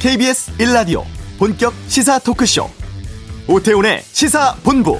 KBS 0.00 0.52
1라디오 0.58 1.02
본격 1.38 1.74
시사 1.88 2.20
토크쇼 2.20 2.70
오태훈의 3.48 4.02
시사본부 4.04 4.96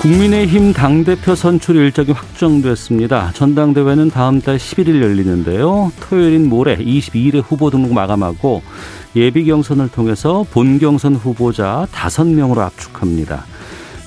국민의힘 0.00 0.72
당대표 0.72 1.34
선출 1.34 1.76
일정이 1.76 2.12
확정됐습니다. 2.12 3.32
전당대회는 3.32 4.10
다음 4.10 4.40
달 4.40 4.56
11일 4.56 5.02
열리는데요. 5.02 5.92
토요일인 6.00 6.48
모레 6.48 6.76
22일에 6.78 7.42
후보 7.42 7.68
등록 7.68 7.92
마감하고 7.92 8.62
예비 9.14 9.44
경선을 9.44 9.90
통해서 9.90 10.44
본 10.50 10.78
경선 10.78 11.16
후보자 11.16 11.86
5명으로 11.92 12.58
압축합니다. 12.58 13.44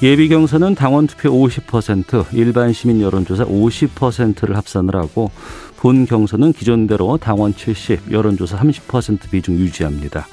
예비 0.04 0.30
경선은 0.30 0.76
당원 0.76 1.08
투표 1.08 1.32
50%, 1.32 2.28
일반 2.34 2.72
시민 2.72 3.02
여론조사 3.02 3.46
50%를 3.46 4.56
합산을 4.56 4.96
하고 4.96 5.32
본 5.78 6.06
경선은 6.06 6.54
기존대로 6.54 7.18
당원 7.18 7.56
70, 7.56 8.12
여론조사 8.12 8.60
30% 8.60 9.32
비중 9.32 9.56
유지합니다. 9.56 10.28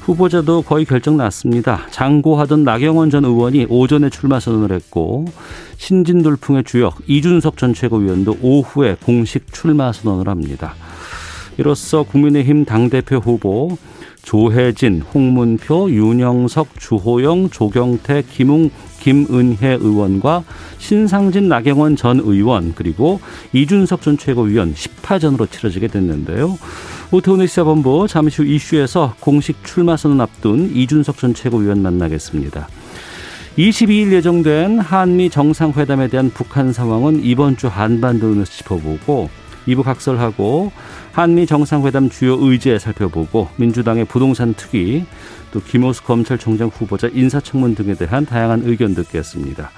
후보자도 0.00 0.62
거의 0.62 0.86
결정 0.86 1.18
났습니다. 1.18 1.82
장고하던 1.90 2.64
나경원 2.64 3.10
전 3.10 3.26
의원이 3.26 3.66
오전에 3.68 4.08
출마 4.08 4.40
선언을 4.40 4.72
했고 4.72 5.26
신진 5.76 6.22
돌풍의 6.22 6.64
주역 6.64 6.96
이준석 7.06 7.58
전 7.58 7.74
최고위원도 7.74 8.38
오후에 8.40 8.96
공식 9.04 9.52
출마 9.52 9.92
선언을 9.92 10.28
합니다. 10.28 10.74
이로써 11.58 12.02
국민의힘 12.02 12.64
당대표 12.64 13.16
후보 13.16 13.76
조혜진, 14.26 15.02
홍문표, 15.14 15.88
윤영석, 15.88 16.80
주호영, 16.80 17.50
조경태, 17.50 18.24
김웅, 18.28 18.70
김은혜 18.98 19.78
의원과 19.80 20.42
신상진, 20.78 21.48
나경원 21.48 21.94
전 21.94 22.18
의원 22.18 22.74
그리고 22.74 23.20
이준석 23.52 24.02
전 24.02 24.18
최고위원 24.18 24.74
10파전으로 24.74 25.48
치러지게 25.48 25.86
됐는데요. 25.86 26.58
오태훈의 27.12 27.46
시사본부 27.46 28.08
잠시 28.08 28.42
후 28.42 28.48
이슈에서 28.48 29.14
공식 29.20 29.62
출마 29.62 29.96
선언 29.96 30.20
앞둔 30.20 30.72
이준석 30.74 31.18
전 31.18 31.32
최고위원 31.32 31.80
만나겠습니다. 31.82 32.66
22일 33.56 34.10
예정된 34.10 34.80
한미 34.80 35.30
정상회담에 35.30 36.08
대한 36.08 36.30
북한 36.34 36.72
상황은 36.72 37.22
이번 37.22 37.56
주 37.56 37.68
한반도에서 37.68 38.44
짚어보고 38.44 39.30
2부 39.66 39.82
각설하고 39.82 40.72
한미 41.12 41.46
정상회담 41.46 42.10
주요 42.10 42.36
의제 42.40 42.78
살펴보고 42.78 43.48
민주당의 43.56 44.04
부동산 44.04 44.54
특위 44.54 45.04
또 45.50 45.60
김호수 45.60 46.04
검찰총장 46.04 46.68
후보자 46.68 47.08
인사청문 47.12 47.74
등에 47.74 47.94
대한 47.94 48.26
다양한 48.26 48.62
의견 48.64 48.94
듣겠습니다. 48.94 49.70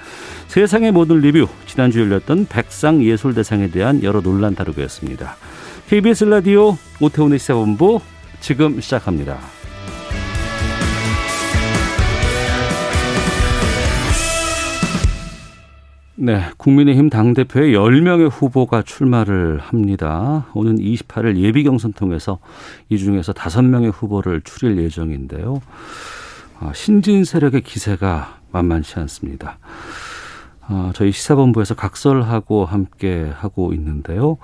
세상의 0.47 0.91
모든 0.91 1.19
리뷰 1.19 1.47
지난주 1.65 2.01
열렸던 2.01 2.47
백상 2.49 3.03
예술대상에 3.03 3.69
대한 3.69 4.03
여러 4.03 4.21
논란 4.21 4.55
다루겠습니다. 4.55 5.35
KBS 5.87 6.25
라디오 6.25 6.77
오태훈의 6.99 7.39
시사본부 7.39 8.01
지금 8.41 8.79
시작합니다. 8.81 9.58
네, 16.21 16.41
국민의힘 16.57 17.09
당대표의 17.09 17.73
10명의 17.73 18.29
후보가 18.29 18.81
출마를 18.81 19.59
합니다. 19.59 20.47
오는 20.53 20.75
28일 20.75 21.37
예비 21.37 21.63
경선 21.63 21.93
통해서 21.93 22.39
이 22.89 22.97
중에서 22.97 23.31
5명의 23.31 23.89
후보를 23.93 24.41
추릴 24.41 24.77
예정인데요. 24.83 25.61
아, 26.59 26.73
신진 26.75 27.23
세력의 27.23 27.61
기세가 27.61 28.39
만만치 28.51 28.99
않습니다. 28.99 29.59
아, 30.67 30.91
저희 30.93 31.13
시사본부에서 31.13 31.75
각설하고 31.75 32.65
함께 32.65 33.31
하고 33.33 33.71
있는데요. 33.71 34.39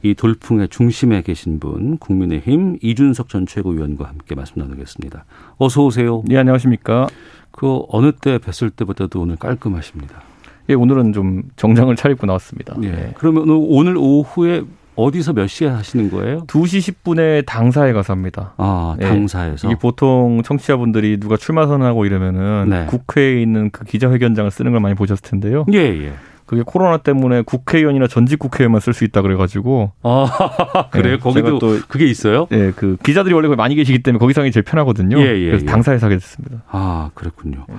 이 0.00 0.14
돌풍의 0.14 0.68
중심에 0.68 1.20
계신 1.20 1.60
분 1.60 1.98
국민의힘 1.98 2.78
이준석 2.80 3.28
전 3.28 3.44
최고위원과 3.44 4.08
함께 4.08 4.34
말씀 4.34 4.62
나누겠습니다. 4.62 5.26
어서 5.58 5.84
오세요. 5.84 6.22
네, 6.24 6.38
안녕하십니까? 6.38 7.06
그 7.50 7.82
어느 7.90 8.12
때 8.12 8.38
뵀을 8.38 8.74
때보다도 8.74 9.20
오늘 9.20 9.36
깔끔하십니다. 9.36 10.31
예, 10.72 10.74
오늘은 10.74 11.12
좀 11.12 11.42
정장을 11.56 11.94
차리고 11.96 12.26
나왔습니다. 12.26 12.74
예. 12.82 12.90
네. 12.90 13.12
그러면 13.16 13.44
오늘 13.48 13.96
오후에 13.96 14.62
어디서 14.96 15.32
몇 15.32 15.46
시에 15.46 15.68
하시는 15.68 16.10
거예요? 16.10 16.44
2시 16.46 16.94
10분에 16.94 17.46
당사에 17.46 17.92
가서 17.92 18.12
합니다. 18.12 18.52
아, 18.58 18.96
당사에서? 19.00 19.68
예. 19.68 19.72
이게 19.72 19.78
보통 19.78 20.42
청취자분들이 20.42 21.18
누가 21.18 21.36
출마 21.36 21.66
선언하고 21.66 22.04
이러면은 22.04 22.68
네. 22.68 22.86
국회에 22.86 23.40
있는 23.40 23.70
그 23.70 23.84
기자회견장을 23.84 24.50
쓰는 24.50 24.72
걸 24.72 24.80
많이 24.80 24.94
보셨을 24.94 25.22
텐데요. 25.22 25.64
예, 25.72 25.78
예. 25.78 26.12
그게 26.44 26.62
코로나 26.66 26.98
때문에 26.98 27.42
국회의원이나 27.42 28.06
전직 28.06 28.38
국회의원만 28.38 28.80
쓸 28.80 28.92
수 28.92 29.04
있다 29.04 29.22
그래가지고. 29.22 29.92
아 30.02 30.26
그래요? 30.92 31.16
네, 31.16 31.18
거기도 31.18 31.58
또 31.58 31.78
그게 31.88 32.06
있어요? 32.06 32.46
네, 32.50 32.72
그 32.76 32.98
기자들이 33.02 33.34
원래 33.34 33.48
많이 33.54 33.74
계시기 33.74 34.02
때문에 34.02 34.18
거기 34.18 34.34
상이 34.34 34.50
제일 34.50 34.64
편하거든요. 34.64 35.18
예, 35.18 35.38
예, 35.38 35.46
그래서 35.46 35.64
예. 35.64 35.70
당사에서 35.70 36.06
하게 36.06 36.16
됐습니다. 36.16 36.62
아 36.68 37.10
그렇군요. 37.14 37.64
네. 37.68 37.74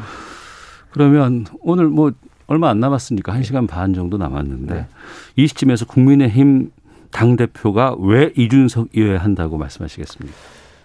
그러면 0.91 1.45
오늘 1.61 1.87
뭐 1.87 2.13
얼마 2.53 2.69
안 2.69 2.79
남았으니까 2.79 3.33
한 3.33 3.43
시간 3.43 3.65
반 3.65 3.93
정도 3.93 4.17
남았는데 4.17 4.73
네. 4.73 4.85
이 5.35 5.47
시점에서 5.47 5.85
국민의힘 5.85 6.71
당 7.11 7.35
대표가 7.35 7.95
왜 7.99 8.31
이준석 8.37 8.89
이어야 8.95 9.17
한다고 9.17 9.57
말씀하시겠습니까? 9.57 10.35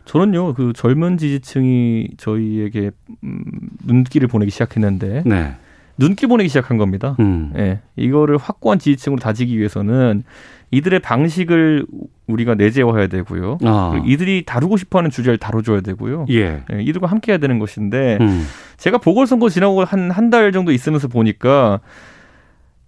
저는요 0.07 0.55
그 0.55 0.73
젊은 0.75 1.19
지지층이 1.19 2.09
저희에게 2.17 2.91
음, 3.23 3.45
눈길을 3.85 4.29
보내기 4.29 4.51
시작했는데. 4.51 5.25
네. 5.27 5.57
눈길 5.99 6.29
보내기 6.29 6.49
시작한 6.49 6.79
겁니다. 6.79 7.17
음. 7.19 7.53
예. 7.57 7.81
이거를 7.97 8.39
확고한 8.39 8.79
지지층으로 8.79 9.21
다지기 9.21 9.59
위해서는 9.59 10.23
이들의 10.71 11.01
방식을 11.01 11.87
우리가 12.27 12.55
내재화해야 12.55 13.07
되고요. 13.07 13.59
아. 13.65 14.03
이들이 14.05 14.45
다루고 14.45 14.77
싶어하는 14.77 15.11
주제를 15.11 15.39
다뤄줘야 15.39 15.81
되고요. 15.81 16.27
예. 16.31 16.63
예. 16.73 16.83
이들과 16.83 17.07
함께 17.07 17.33
해야 17.33 17.39
되는 17.39 17.59
것인데 17.59 18.19
음. 18.21 18.47
제가 18.77 18.99
보궐선거 18.99 19.49
지나고 19.49 19.85
한 19.85 20.11
한 20.11 20.29
달 20.31 20.53
정도 20.53 20.71
있으면서 20.73 21.09
보니까 21.09 21.81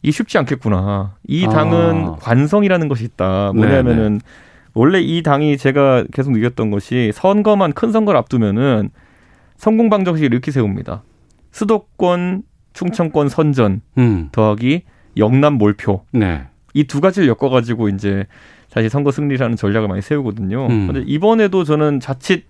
이게 0.02 0.12
쉽지 0.12 0.36
않겠구나. 0.38 1.16
이 1.26 1.46
당은 1.46 2.06
아. 2.06 2.16
관성이라는 2.20 2.88
것이 2.88 3.04
있다. 3.04 3.52
뭐냐면은 3.54 3.96
네네. 3.96 4.18
원래 4.74 5.00
이 5.00 5.22
당이 5.22 5.56
제가 5.56 6.04
계속 6.12 6.32
느꼈던 6.32 6.70
것이 6.70 7.12
선거만 7.14 7.72
큰 7.72 7.92
선거를 7.92 8.18
앞두면은 8.18 8.90
성공 9.56 9.88
방정식을 9.90 10.32
이렇게 10.32 10.50
세웁니다. 10.50 11.02
수도권 11.50 12.42
충청권 12.72 13.28
선전 13.28 13.80
음. 13.98 14.28
더하기 14.32 14.82
영남 15.16 15.54
몰표. 15.54 16.04
네. 16.12 16.44
이 16.74 16.84
두 16.84 17.00
가지를 17.00 17.28
엮어가지고 17.28 17.88
이제 17.88 18.26
사실 18.68 18.88
선거 18.90 19.10
승리라는 19.10 19.56
전략을 19.56 19.88
많이 19.88 20.02
세우거든요. 20.02 20.66
음. 20.68 20.86
근데 20.86 21.02
이번에도 21.06 21.64
저는 21.64 22.00
자칫 22.00 22.44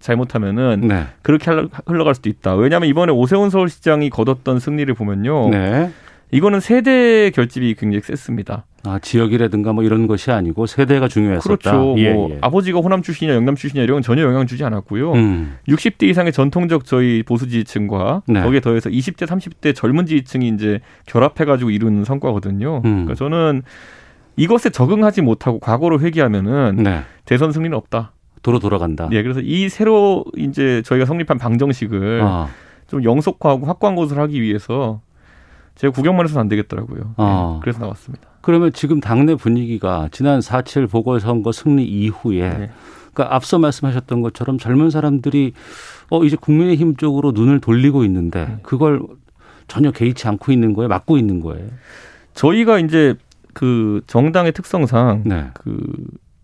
잘못하면은 0.00 0.82
네. 0.88 1.06
그렇게 1.22 1.50
흘러갈 1.86 2.14
수도 2.14 2.28
있다. 2.28 2.54
왜냐하면 2.54 2.88
이번에 2.88 3.12
오세훈 3.12 3.50
서울시장이 3.50 4.10
거뒀던 4.10 4.60
승리를 4.60 4.92
보면요. 4.94 5.50
네. 5.50 5.90
이거는 6.32 6.60
세대 6.60 7.30
결집이 7.30 7.74
굉장히 7.76 8.02
셌습니다. 8.02 8.64
아, 8.86 8.98
지역이라든가 9.00 9.72
뭐 9.72 9.82
이런 9.82 10.06
것이 10.06 10.30
아니고 10.30 10.66
세대가 10.66 11.08
중요했었다. 11.08 11.56
그렇죠. 11.56 11.94
예, 11.98 12.12
뭐 12.12 12.30
예. 12.30 12.38
아버지가 12.40 12.78
호남 12.78 13.02
출신이나 13.02 13.36
영남 13.36 13.56
출신이나 13.56 13.82
이런 13.82 13.96
건 13.96 14.02
전혀 14.02 14.22
영향 14.22 14.46
주지 14.46 14.64
않았고요. 14.64 15.12
음. 15.12 15.56
60대 15.68 16.04
이상의 16.04 16.32
전통적 16.32 16.84
저희 16.84 17.22
보수 17.24 17.48
지지층과 17.48 18.22
네. 18.28 18.42
거기에 18.42 18.60
더해서 18.60 18.88
20대, 18.88 19.26
30대 19.26 19.74
젊은 19.74 20.06
지지층이 20.06 20.48
이제 20.48 20.80
결합해 21.06 21.44
가지고 21.44 21.70
이룬 21.70 22.04
성과거든요. 22.04 22.76
음. 22.84 23.04
그러니까 23.04 23.14
저는 23.14 23.62
이것에 24.36 24.70
적응하지 24.70 25.22
못하고 25.22 25.58
과거로 25.58 26.00
회귀하면은 26.00 26.76
네. 26.82 27.00
대선 27.24 27.52
승리는 27.52 27.76
없다. 27.76 28.12
도로 28.42 28.60
돌아간다. 28.60 29.08
네, 29.10 29.22
그래서 29.22 29.40
이 29.40 29.68
새로 29.68 30.24
이제 30.36 30.80
저희가 30.84 31.06
성립한 31.06 31.38
방정식을 31.38 32.20
아. 32.22 32.48
좀 32.86 33.02
영속화하고 33.02 33.66
확고한 33.66 33.96
것을 33.96 34.18
하기 34.20 34.40
위해서 34.40 35.00
제가 35.76 35.92
구경만 35.92 36.26
해서는 36.26 36.40
안 36.40 36.48
되겠더라고요. 36.48 37.14
아. 37.16 37.52
네, 37.54 37.60
그래서 37.62 37.80
나왔습니다. 37.80 38.26
그러면 38.40 38.72
지금 38.72 39.00
당내 39.00 39.34
분위기가 39.34 40.08
지난 40.12 40.40
4.7 40.40 40.90
보궐선거 40.90 41.52
승리 41.52 41.84
이후에 41.84 42.48
네. 42.48 42.70
그러니까 43.12 43.34
앞서 43.34 43.58
말씀하셨던 43.58 44.20
것처럼 44.22 44.58
젊은 44.58 44.90
사람들이 44.90 45.52
어 46.10 46.24
이제 46.24 46.36
국민의힘 46.36 46.96
쪽으로 46.96 47.32
눈을 47.32 47.60
돌리고 47.60 48.04
있는데 48.04 48.46
네. 48.46 48.58
그걸 48.62 49.00
전혀 49.68 49.90
개의치 49.90 50.28
않고 50.28 50.52
있는 50.52 50.74
거예요, 50.74 50.88
막고 50.88 51.18
있는 51.18 51.40
거예요. 51.40 51.66
저희가 52.34 52.78
이제 52.78 53.14
그 53.52 54.02
정당의 54.06 54.52
특성상 54.52 55.22
네. 55.24 55.46
그 55.54 55.78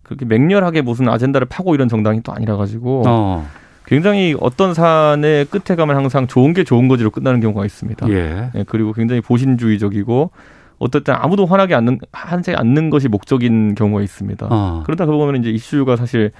그렇게 0.03 0.25
맹렬하게 0.25 0.83
무슨 0.83 1.09
아젠다를 1.09 1.47
파고 1.47 1.75
이런 1.75 1.89
정당이 1.89 2.23
또 2.23 2.33
아니라 2.33 2.57
가지고 2.57 3.05
어. 3.07 3.47
굉장히 3.87 4.35
어떤 4.41 4.75
산의 4.75 5.47
끝에 5.47 5.77
가면 5.77 5.97
항상 5.97 6.27
좋은 6.27 6.53
게 6.53 6.65
좋은 6.65 6.89
거지로 6.89 7.11
끝나는 7.11 7.41
경우가 7.41 7.65
있습니다. 7.65 8.09
예. 8.11 8.51
예 8.55 8.65
그리고 8.67 8.93
굉장히 8.93 9.21
보신주의적이고 9.21 10.31
어떨 10.79 11.05
때 11.05 11.13
아무도 11.13 11.47
화나게 11.47 11.75
않는 11.75 11.99
하지 12.13 12.55
않는 12.55 12.91
것이 12.91 13.09
목적인 13.09 13.75
경우가 13.75 14.03
있습니다. 14.03 14.49
어. 14.51 14.83
그러다 14.85 15.07
보면 15.07 15.37
이제 15.37 15.51
이슈가 15.51 15.97
사실 15.97 16.33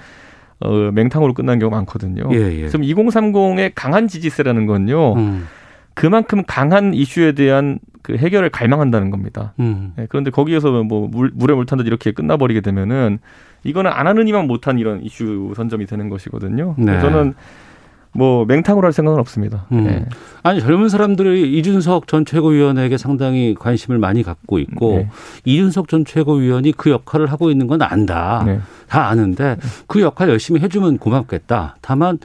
어, 0.59 0.91
맹탕으로 0.93 1.33
끝나는 1.33 1.59
경우가 1.59 1.77
많거든요. 1.77 2.29
예, 2.33 2.63
예. 2.63 2.67
지금 2.67 2.85
2030의 2.85 3.71
강한 3.75 4.07
지지세라는 4.07 4.65
건요. 4.65 5.13
음. 5.15 5.47
그만큼 5.93 6.43
강한 6.45 6.93
이슈에 6.93 7.33
대한 7.33 7.79
그 8.01 8.17
해결을 8.17 8.49
갈망한다는 8.49 9.11
겁니다. 9.11 9.53
음. 9.59 9.93
네, 9.95 10.07
그런데 10.09 10.31
거기에서 10.31 10.83
뭐 10.83 11.07
물, 11.07 11.31
물에 11.33 11.53
물 11.53 11.65
탄듯 11.65 11.87
이렇게 11.87 12.11
끝나버리게 12.11 12.61
되면은 12.61 13.19
이거는 13.63 13.91
안 13.91 14.07
하는 14.07 14.27
이만 14.27 14.47
못한 14.47 14.79
이런 14.79 15.01
이슈 15.03 15.53
선점이 15.55 15.85
되는 15.85 16.09
것이거든요. 16.09 16.75
네. 16.77 16.99
저는 16.99 17.33
뭐 18.15 18.45
맹탕으로 18.45 18.85
할 18.85 18.93
생각은 18.93 19.19
없습니다. 19.19 19.65
음. 19.71 19.83
네. 19.85 20.05
아니 20.43 20.61
젊은 20.61 20.87
사람들이 20.87 21.57
이준석 21.57 22.07
전 22.07 22.25
최고위원에게 22.25 22.97
상당히 22.97 23.55
관심을 23.57 23.97
많이 23.97 24.21
갖고 24.21 24.59
있고 24.59 24.97
네. 24.97 25.09
이준석 25.45 25.87
전 25.87 26.05
최고위원이 26.05 26.73
그 26.73 26.91
역할을 26.91 27.31
하고 27.31 27.49
있는 27.49 27.65
건 27.67 27.81
안다. 27.81 28.43
네. 28.45 28.59
다 28.87 29.07
아는데 29.07 29.57
그 29.87 30.01
역할 30.01 30.29
열심히 30.29 30.61
해주면 30.61 30.99
고맙겠다. 30.99 31.77
다만 31.81 32.19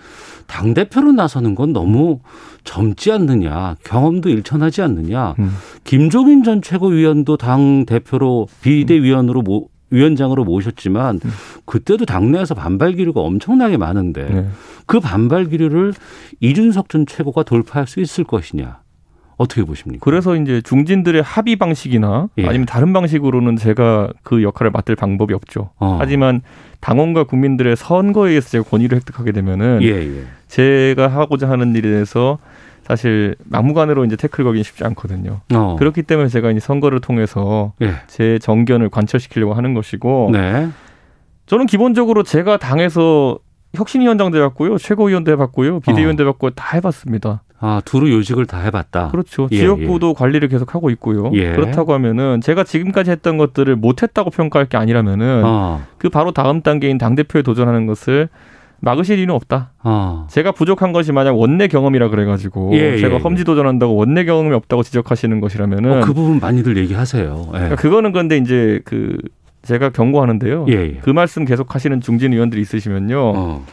당 0.46 0.74
대표로 0.74 1.12
나서는 1.12 1.54
건 1.54 1.72
너무 1.72 2.20
젊지 2.64 3.10
않느냐, 3.10 3.76
경험도 3.82 4.28
일천하지 4.28 4.82
않느냐. 4.82 5.34
음. 5.38 5.56
김종인 5.84 6.42
전 6.42 6.60
최고위원도 6.60 7.38
당 7.38 7.86
대표로 7.86 8.46
비대위원으로 8.60 9.40
모, 9.40 9.68
위원장으로 9.90 10.44
모셨지만 10.44 11.20
음. 11.24 11.30
그때도 11.64 12.04
당내에서 12.04 12.54
반발 12.54 12.92
기류가 12.92 13.20
엄청나게 13.20 13.76
많은데 13.76 14.24
네. 14.24 14.48
그 14.86 15.00
반발 15.00 15.46
기류를 15.46 15.94
이준석 16.40 16.88
전 16.88 17.06
최고가 17.06 17.42
돌파할 17.42 17.86
수 17.86 18.00
있을 18.00 18.24
것이냐. 18.24 18.80
어떻게 19.38 19.62
보십니까? 19.62 20.04
그래서 20.04 20.34
이제 20.34 20.60
중진들의 20.60 21.22
합의 21.22 21.54
방식이나 21.56 22.28
예. 22.38 22.46
아니면 22.46 22.66
다른 22.66 22.92
방식으로는 22.92 23.56
제가 23.56 24.08
그 24.24 24.42
역할을 24.42 24.72
맡을 24.72 24.96
방법이 24.96 25.32
없죠. 25.32 25.70
어. 25.78 25.96
하지만 26.00 26.42
당원과 26.80 27.24
국민들의 27.24 27.76
선거에 27.76 28.30
의해서 28.30 28.50
제가 28.50 28.64
권위를 28.68 28.96
획득하게 28.96 29.30
되면은 29.30 29.78
예, 29.82 29.90
예. 29.90 30.24
제가 30.48 31.06
하고자 31.06 31.48
하는 31.48 31.74
일에 31.76 31.88
대해서 31.88 32.38
사실 32.88 33.36
막무가내로 33.44 34.06
이제 34.06 34.16
태클 34.16 34.44
거긴 34.44 34.62
쉽지 34.62 34.82
않거든요. 34.84 35.40
어. 35.54 35.76
그렇기 35.78 36.02
때문에 36.02 36.28
제가 36.28 36.50
이제 36.50 36.58
선거를 36.58 37.00
통해서 37.00 37.72
예. 37.82 37.92
제 38.06 38.38
정견을 38.38 38.88
관철시키려고 38.88 39.52
하는 39.52 39.74
것이고 39.74 40.30
네. 40.32 40.68
저는 41.46 41.66
기본적으로 41.66 42.22
제가 42.22 42.56
당에서 42.56 43.38
혁신위원장도 43.74 44.38
해봤고요, 44.38 44.78
최고위원도 44.78 45.30
해봤고요, 45.32 45.80
비대위원도 45.80 46.22
어. 46.22 46.26
해봤고 46.26 46.50
다 46.50 46.76
해봤습니다. 46.76 47.42
아, 47.60 47.82
두루 47.84 48.10
요직을 48.10 48.46
다 48.46 48.60
해봤다. 48.60 49.08
그렇죠. 49.10 49.48
예, 49.50 49.58
지역구도 49.58 50.10
예. 50.10 50.14
관리를 50.16 50.48
계속 50.48 50.74
하고 50.74 50.90
있고요. 50.90 51.30
예. 51.34 51.52
그렇다고 51.52 51.92
하면은 51.92 52.40
제가 52.40 52.64
지금까지 52.64 53.10
했던 53.10 53.36
것들을 53.36 53.74
못했다고 53.76 54.30
평가할 54.30 54.68
게 54.68 54.78
아니라면은 54.78 55.42
어. 55.44 55.82
그 55.98 56.08
바로 56.08 56.30
다음 56.32 56.62
단계인 56.62 56.96
당 56.96 57.14
대표에 57.16 57.42
도전하는 57.42 57.86
것을 57.86 58.28
막으실 58.80 59.18
이유는 59.18 59.34
없다. 59.34 59.72
어. 59.82 60.26
제가 60.30 60.52
부족한 60.52 60.92
것이 60.92 61.12
만약 61.12 61.36
원내 61.36 61.68
경험이라 61.68 62.08
그래가지고 62.08 62.70
예, 62.74 62.94
예 62.94 62.98
제가 62.98 63.16
예. 63.16 63.18
험지 63.18 63.44
도전한다고 63.44 63.96
원내 63.96 64.24
경험이 64.24 64.54
없다고 64.54 64.82
지적하시는 64.82 65.40
것이라면은 65.40 65.92
어, 65.92 66.00
그 66.00 66.12
부분 66.12 66.38
많이들 66.38 66.76
얘기하세요. 66.76 67.44
예. 67.46 67.50
그러니까 67.52 67.76
그거는 67.76 68.12
그런데 68.12 68.36
이제 68.36 68.80
그 68.84 69.16
제가 69.62 69.90
경고하는데요. 69.90 70.66
예, 70.68 70.72
예. 70.72 70.98
그 71.02 71.10
말씀 71.10 71.44
계속 71.44 71.74
하시는 71.74 72.00
중진 72.00 72.32
의원들이 72.32 72.60
있으시면요. 72.62 73.18
어. 73.18 73.66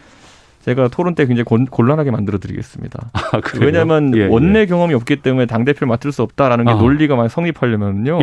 제가 0.62 0.88
토론 0.88 1.13
때 1.13 1.28
굉장히 1.28 1.44
곤, 1.44 1.68
란하게 1.88 2.10
만들어 2.10 2.40
드리겠습니다. 2.40 3.12
아, 3.13 3.40
왜냐하면 3.62 4.12
원내 4.31 4.66
경험이 4.66 4.96
없기 4.96 5.18
때문에 5.18 5.46
당 5.46 5.63
대표를 5.63 5.88
맡을 5.88 6.12
수 6.12 6.24
없다라는 6.24 6.66
게 6.66 6.72
아. 6.72 6.74
논리가 6.74 7.16
많이 7.16 7.30
성립하려면요. 7.30 8.18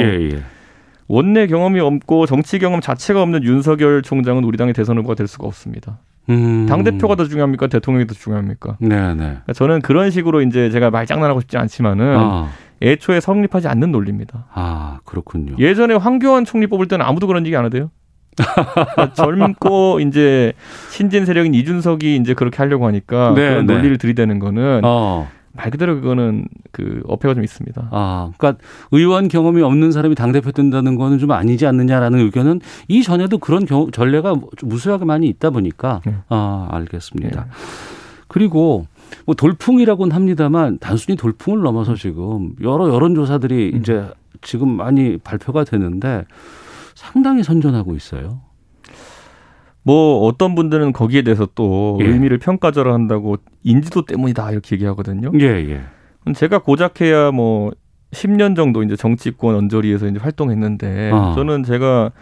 원내 1.07 1.47
경험이 1.47 1.79
없고 1.79 2.27
정치 2.27 2.59
경험 2.59 2.81
자체가 2.81 3.23
없는 3.23 3.45
윤석열 3.45 4.03
총장은 4.03 4.43
우리 4.43 4.57
당의 4.57 4.75
대선 4.75 4.99
후보가 4.99 5.15
될 5.15 5.29
수가 5.29 5.47
없습니다. 5.47 5.99
음. 6.31 6.67
당 6.69 6.85
대표가 6.85 7.17
더 7.17 7.25
중요합니까? 7.25 7.67
대통령이 7.67 8.07
더 8.07 8.15
중요합니까? 8.15 8.77
네, 8.81 8.89
네. 9.15 9.15
그러니까 9.15 9.53
저는 9.55 9.81
그런 9.81 10.11
식으로 10.11 10.43
이제 10.43 10.71
제가 10.71 10.91
말장난하고 10.91 11.41
싶지 11.41 11.59
않지만은 11.59 12.17
아. 12.17 12.49
애초에 12.81 13.21
성립하지 13.21 13.69
않는 13.69 13.93
논리입니다. 13.93 14.47
아, 14.53 14.99
그렇군요. 15.05 15.55
예전에 15.59 15.95
황교안 15.95 16.45
총리 16.45 16.67
뽑을 16.67 16.89
때는 16.89 17.05
아무도 17.05 17.27
그런 17.27 17.47
얘기 17.47 17.57
안 17.57 17.65
하대요. 17.65 17.91
젊고 19.15 20.01
이제 20.01 20.53
신진 20.91 21.27
세력인 21.27 21.55
이준석이 21.55 22.17
이제 22.17 22.35
그렇게 22.35 22.57
하려고 22.57 22.87
하니까 22.87 23.35
네, 23.35 23.51
그런 23.51 23.67
네. 23.67 23.75
논리를 23.75 23.99
들이대는 23.99 24.39
거는 24.39 24.81
어. 24.85 25.29
말 25.55 25.71
그대로 25.71 25.95
그거는 25.97 26.47
그 26.71 27.03
어폐가 27.07 27.35
좀 27.35 27.45
있습니다. 27.45 27.89
아, 27.91 28.31
그러니까 28.37 28.63
의원 28.91 29.29
경험이 29.29 29.63
없는 29.63 29.93
사람이 29.93 30.15
당 30.15 30.33
대표 30.33 30.51
된다는 30.51 30.97
거는 30.97 31.19
좀 31.19 31.31
아니지 31.31 31.67
않느냐라는 31.67 32.21
의견은 32.21 32.61
이 32.89 33.03
전에도 33.03 33.39
그런 33.39 33.67
경, 33.67 33.91
전례가 33.91 34.35
무수하게 34.63 35.05
많이 35.05 35.29
있다 35.29 35.51
보니까 35.51 36.01
네. 36.07 36.17
아, 36.29 36.69
알겠습니다. 36.71 37.45
네. 37.45 37.51
그리고 38.29 38.87
뭐 39.27 39.35
돌풍이라고는 39.35 40.15
합니다만 40.15 40.79
단순히 40.79 41.17
돌풍을 41.17 41.61
넘어서 41.61 41.95
지금 41.95 42.55
여러 42.63 42.89
여론조사들이 42.89 43.73
음. 43.75 43.79
이제 43.79 44.09
지금 44.41 44.71
많이 44.71 45.19
발표가 45.19 45.65
되는데 45.65 46.25
상당히 46.95 47.43
선전하고 47.43 47.95
있어요. 47.95 48.41
뭐 49.83 50.27
어떤 50.27 50.55
분들은 50.55 50.93
거기에 50.93 51.23
대해서 51.23 51.49
또 51.55 51.99
예. 52.03 52.07
의미를 52.07 52.39
평가절하 52.39 52.93
한다고 52.93 53.37
인지도 53.65 54.05
때문이다 54.05 54.53
이렇게 54.53 54.77
얘기하거든요. 54.77 55.33
예, 55.41 55.47
예. 55.47 56.33
제가 56.35 56.59
고작해야 56.59 57.33
뭐 57.33 57.73
10년 58.13 58.55
정도 58.55 58.83
이제 58.83 58.95
정치권 58.95 59.57
언저리에서 59.57 60.07
이제 60.07 60.19
활동했는데 60.19 61.11
어. 61.11 61.33
저는 61.35 61.65
제가 61.65 62.13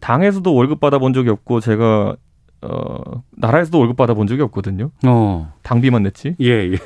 당에서도 0.00 0.52
월급 0.52 0.80
받아본 0.80 1.12
적이 1.12 1.30
없고 1.30 1.60
제가 1.60 2.16
어 2.62 3.22
나라에서도 3.36 3.78
월급 3.78 3.96
받아본 3.96 4.26
적이 4.26 4.42
없거든요. 4.42 4.90
어. 5.06 5.52
당비만 5.62 6.02
냈지. 6.02 6.34
예, 6.40 6.72
예. 6.72 6.76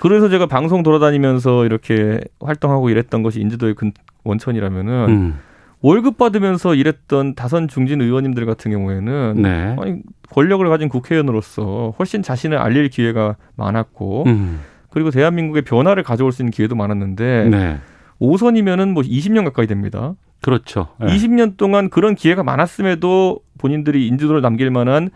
그래서 0.00 0.28
제가 0.28 0.46
방송 0.46 0.82
돌아다니면서 0.82 1.64
이렇게 1.64 2.20
활동하고 2.40 2.90
이랬던 2.90 3.22
것이 3.22 3.40
인지도의 3.40 3.74
근 3.74 3.92
원천이라면은 4.24 5.06
음. 5.08 5.38
월급 5.84 6.16
받으면서 6.16 6.74
일했던 6.74 7.34
다선 7.34 7.68
중진 7.68 8.00
의원님들 8.00 8.46
같은 8.46 8.70
경우에는 8.70 9.34
네. 9.36 9.76
아니, 9.78 10.00
권력을 10.30 10.66
가진 10.66 10.88
국회의원으로서 10.88 11.92
훨씬 11.98 12.22
자신을 12.22 12.56
알릴 12.56 12.88
기회가 12.88 13.36
많았고 13.56 14.24
음. 14.26 14.60
그리고 14.88 15.10
대한민국의 15.10 15.60
변화를 15.60 16.02
가져올 16.02 16.32
수 16.32 16.40
있는 16.40 16.52
기회도 16.52 16.74
많았는데 16.74 17.48
네. 17.50 17.78
5선이면은 18.18 18.92
뭐 18.92 19.02
20년 19.02 19.44
가까이 19.44 19.66
됩니다. 19.66 20.14
그렇죠. 20.40 20.88
네. 20.98 21.08
20년 21.08 21.58
동안 21.58 21.90
그런 21.90 22.14
기회가 22.14 22.42
많았음에도 22.42 23.40
본인들이 23.58 24.06
인지도를 24.08 24.40
남길 24.40 24.70
만한 24.70 25.10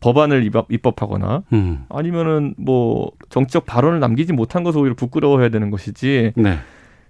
법안을 0.00 0.44
입법, 0.70 1.02
하거나 1.02 1.44
음. 1.52 1.84
아니면은 1.88 2.56
뭐 2.58 3.12
정치적 3.28 3.64
발언을 3.64 4.00
남기지 4.00 4.32
못한 4.32 4.64
것을 4.64 4.80
오히려 4.80 4.96
부끄러워해야 4.96 5.50
되는 5.50 5.70
것이지. 5.70 6.32
네. 6.34 6.58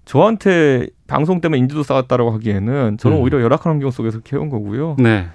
저한테 0.09 0.87
방송 1.07 1.43
때문에 1.43 1.59
인지도 1.59 1.83
쌓았다라고 1.83 2.31
하기에는 2.31 2.97
저는 2.97 3.19
음. 3.19 3.23
오히려 3.23 3.43
열악한 3.43 3.75
환경 3.75 3.91
속에서 3.91 4.21
키운 4.21 4.49
거고요. 4.49 4.97
네. 4.99 5.27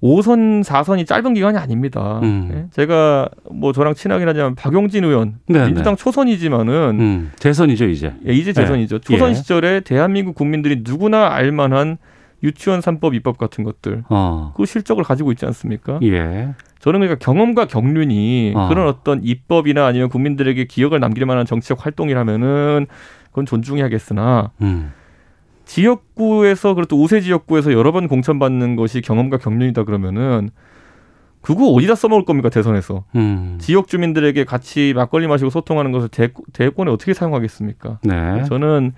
5선, 0.00 0.62
4선이 0.62 1.06
짧은 1.08 1.34
기간이 1.34 1.58
아닙니다. 1.58 2.20
음. 2.22 2.48
네? 2.52 2.66
제가 2.70 3.28
뭐 3.50 3.72
저랑 3.72 3.94
친하긴 3.94 4.28
하지만 4.28 4.54
박용진 4.54 5.02
의원 5.04 5.40
네, 5.48 5.66
민주당 5.66 5.96
네. 5.96 6.02
초선이지만은 6.02 7.00
음. 7.00 7.32
재선이죠 7.40 7.86
이제. 7.86 8.14
예, 8.28 8.32
이제 8.32 8.52
네. 8.52 8.62
재선이죠. 8.62 9.00
초선 9.00 9.30
예. 9.30 9.34
시절에 9.34 9.80
대한민국 9.80 10.36
국민들이 10.36 10.82
누구나 10.84 11.32
알만한 11.32 11.98
유치원 12.44 12.80
3법 12.80 13.14
입법 13.14 13.38
같은 13.38 13.64
것들 13.64 14.04
어. 14.08 14.54
그 14.56 14.66
실적을 14.66 15.02
가지고 15.02 15.32
있지 15.32 15.46
않습니까? 15.46 15.98
예. 16.04 16.54
저는 16.78 17.00
그러니까 17.00 17.16
경험과 17.16 17.66
경륜이 17.66 18.52
어. 18.54 18.68
그런 18.68 18.86
어떤 18.86 19.20
입법이나 19.24 19.84
아니면 19.84 20.08
국민들에게 20.08 20.64
기억을 20.64 21.00
남길 21.00 21.26
만한 21.26 21.44
정치적 21.44 21.84
활동이라면은 21.84 22.86
그건 23.30 23.46
존중해야겠으나 23.46 24.50
음. 24.62 24.92
지역구에서 25.64 26.74
그래도 26.74 27.00
우세 27.00 27.20
지역구에서 27.20 27.72
여러 27.72 27.92
번 27.92 28.08
공천받는 28.08 28.76
것이 28.76 29.00
경험과 29.00 29.38
경륜이다 29.38 29.84
그러면은 29.84 30.50
그거 31.40 31.68
어디다 31.68 31.94
써먹을 31.94 32.24
겁니까 32.24 32.50
대선에서 32.50 33.04
음. 33.14 33.56
지역 33.60 33.88
주민들에게 33.88 34.44
같이 34.44 34.92
막걸리 34.94 35.26
마시고 35.26 35.50
소통하는 35.50 35.92
것을 35.92 36.08
대, 36.08 36.28
대권에 36.52 36.90
어떻게 36.90 37.14
사용하겠습니까? 37.14 38.00
네. 38.02 38.44
저는 38.44 38.92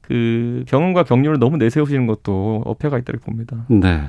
그 0.00 0.64
경험과 0.66 1.04
경륜을 1.04 1.38
너무 1.38 1.56
내세우시는 1.56 2.06
것도 2.06 2.62
어폐가 2.64 2.98
있다고 2.98 3.18
봅니다. 3.18 3.64
네. 3.68 4.08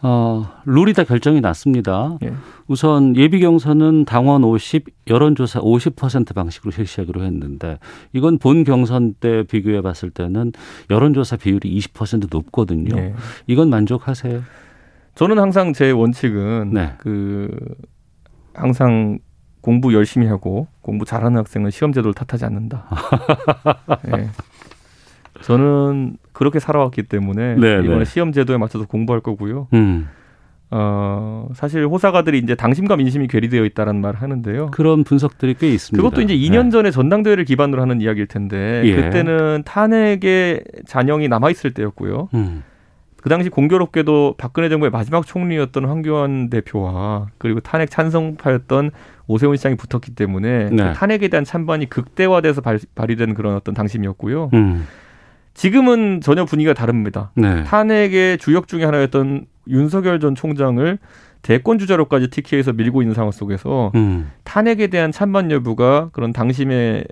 어, 0.00 0.48
룰이 0.64 0.92
다 0.92 1.02
결정이 1.04 1.40
났습니다. 1.40 2.18
예. 2.22 2.32
우선 2.68 3.16
예비 3.16 3.40
경선은 3.40 4.04
당원 4.04 4.44
50, 4.44 4.84
여론조사 5.08 5.60
50% 5.60 6.34
방식으로 6.34 6.70
실시하기로 6.70 7.22
했는데 7.24 7.78
이건 8.12 8.38
본 8.38 8.62
경선 8.64 9.14
때 9.14 9.42
비교해 9.42 9.80
봤을 9.80 10.10
때는 10.10 10.52
여론조사 10.90 11.36
비율이 11.36 11.76
20% 11.78 12.28
높거든요. 12.30 12.96
예. 12.96 13.14
이건 13.46 13.70
만족하세요? 13.70 14.42
저는 15.16 15.38
항상 15.38 15.72
제 15.72 15.90
원칙은 15.90 16.74
네. 16.74 16.92
그 16.98 17.50
항상 18.54 19.18
공부 19.60 19.92
열심히 19.92 20.28
하고 20.28 20.68
공부 20.80 21.04
잘하는 21.04 21.38
학생은 21.38 21.70
시험 21.70 21.92
제도를 21.92 22.14
탓하지 22.14 22.44
않는다. 22.44 22.86
네. 24.04 24.28
저는 25.42 26.16
그렇게 26.32 26.58
살아왔기 26.58 27.04
때문에 27.04 27.54
네, 27.56 27.78
네. 27.78 27.84
이번에 27.84 28.00
네. 28.00 28.04
시험 28.04 28.32
제도에 28.32 28.56
맞춰서 28.56 28.86
공부할 28.86 29.20
거고요. 29.20 29.68
음. 29.72 30.08
어, 30.70 31.48
사실 31.54 31.86
호사가들이 31.86 32.38
이제 32.38 32.54
당심과 32.54 32.96
민심이 32.96 33.26
괴리되어 33.26 33.64
있다라는 33.64 34.02
말을 34.02 34.20
하는데요. 34.20 34.66
그런 34.70 35.02
분석들이 35.02 35.54
꽤 35.54 35.72
있습니다. 35.72 36.02
그것도 36.02 36.20
이제 36.20 36.36
2년 36.36 36.64
네. 36.64 36.70
전에 36.70 36.90
전당대회를 36.90 37.44
기반으로 37.44 37.80
하는 37.80 38.00
이야기일 38.00 38.26
텐데 38.26 38.82
예. 38.84 38.94
그때는 38.94 39.62
탄핵의 39.64 40.64
잔영이 40.86 41.28
남아 41.28 41.50
있을 41.50 41.72
때였고요. 41.72 42.28
음. 42.34 42.62
그 43.22 43.28
당시 43.28 43.48
공교롭게도 43.48 44.36
박근혜 44.38 44.68
정부의 44.68 44.90
마지막 44.90 45.26
총리였던 45.26 45.86
황교안 45.86 46.50
대표와 46.50 47.26
그리고 47.38 47.60
탄핵 47.60 47.90
찬성파였던 47.90 48.90
오세훈 49.26 49.56
시장이 49.56 49.76
붙었기 49.76 50.14
때문에 50.14 50.70
네. 50.70 50.76
그 50.76 50.92
탄핵에 50.92 51.28
대한 51.28 51.44
찬반이 51.44 51.88
극대화돼서 51.88 52.60
발, 52.60 52.78
발휘된 52.94 53.34
그런 53.34 53.56
어떤 53.56 53.74
당심이었고요. 53.74 54.50
음. 54.54 54.86
지금은 55.58 56.20
전혀 56.20 56.44
분위기가 56.44 56.72
다릅니다. 56.72 57.32
네. 57.34 57.64
탄핵의 57.64 58.38
주역 58.38 58.68
중의 58.68 58.86
하나였던 58.86 59.46
윤석열 59.66 60.20
전 60.20 60.36
총장을 60.36 60.98
대권 61.42 61.78
주자로까지 61.80 62.28
TK에서 62.28 62.72
밀고 62.72 63.02
있는 63.02 63.12
상황 63.12 63.32
속에서 63.32 63.90
음. 63.96 64.30
탄핵에 64.44 64.86
대한 64.86 65.10
찬반 65.10 65.50
여부가 65.50 66.10
그런 66.12 66.32
당심의 66.32 67.04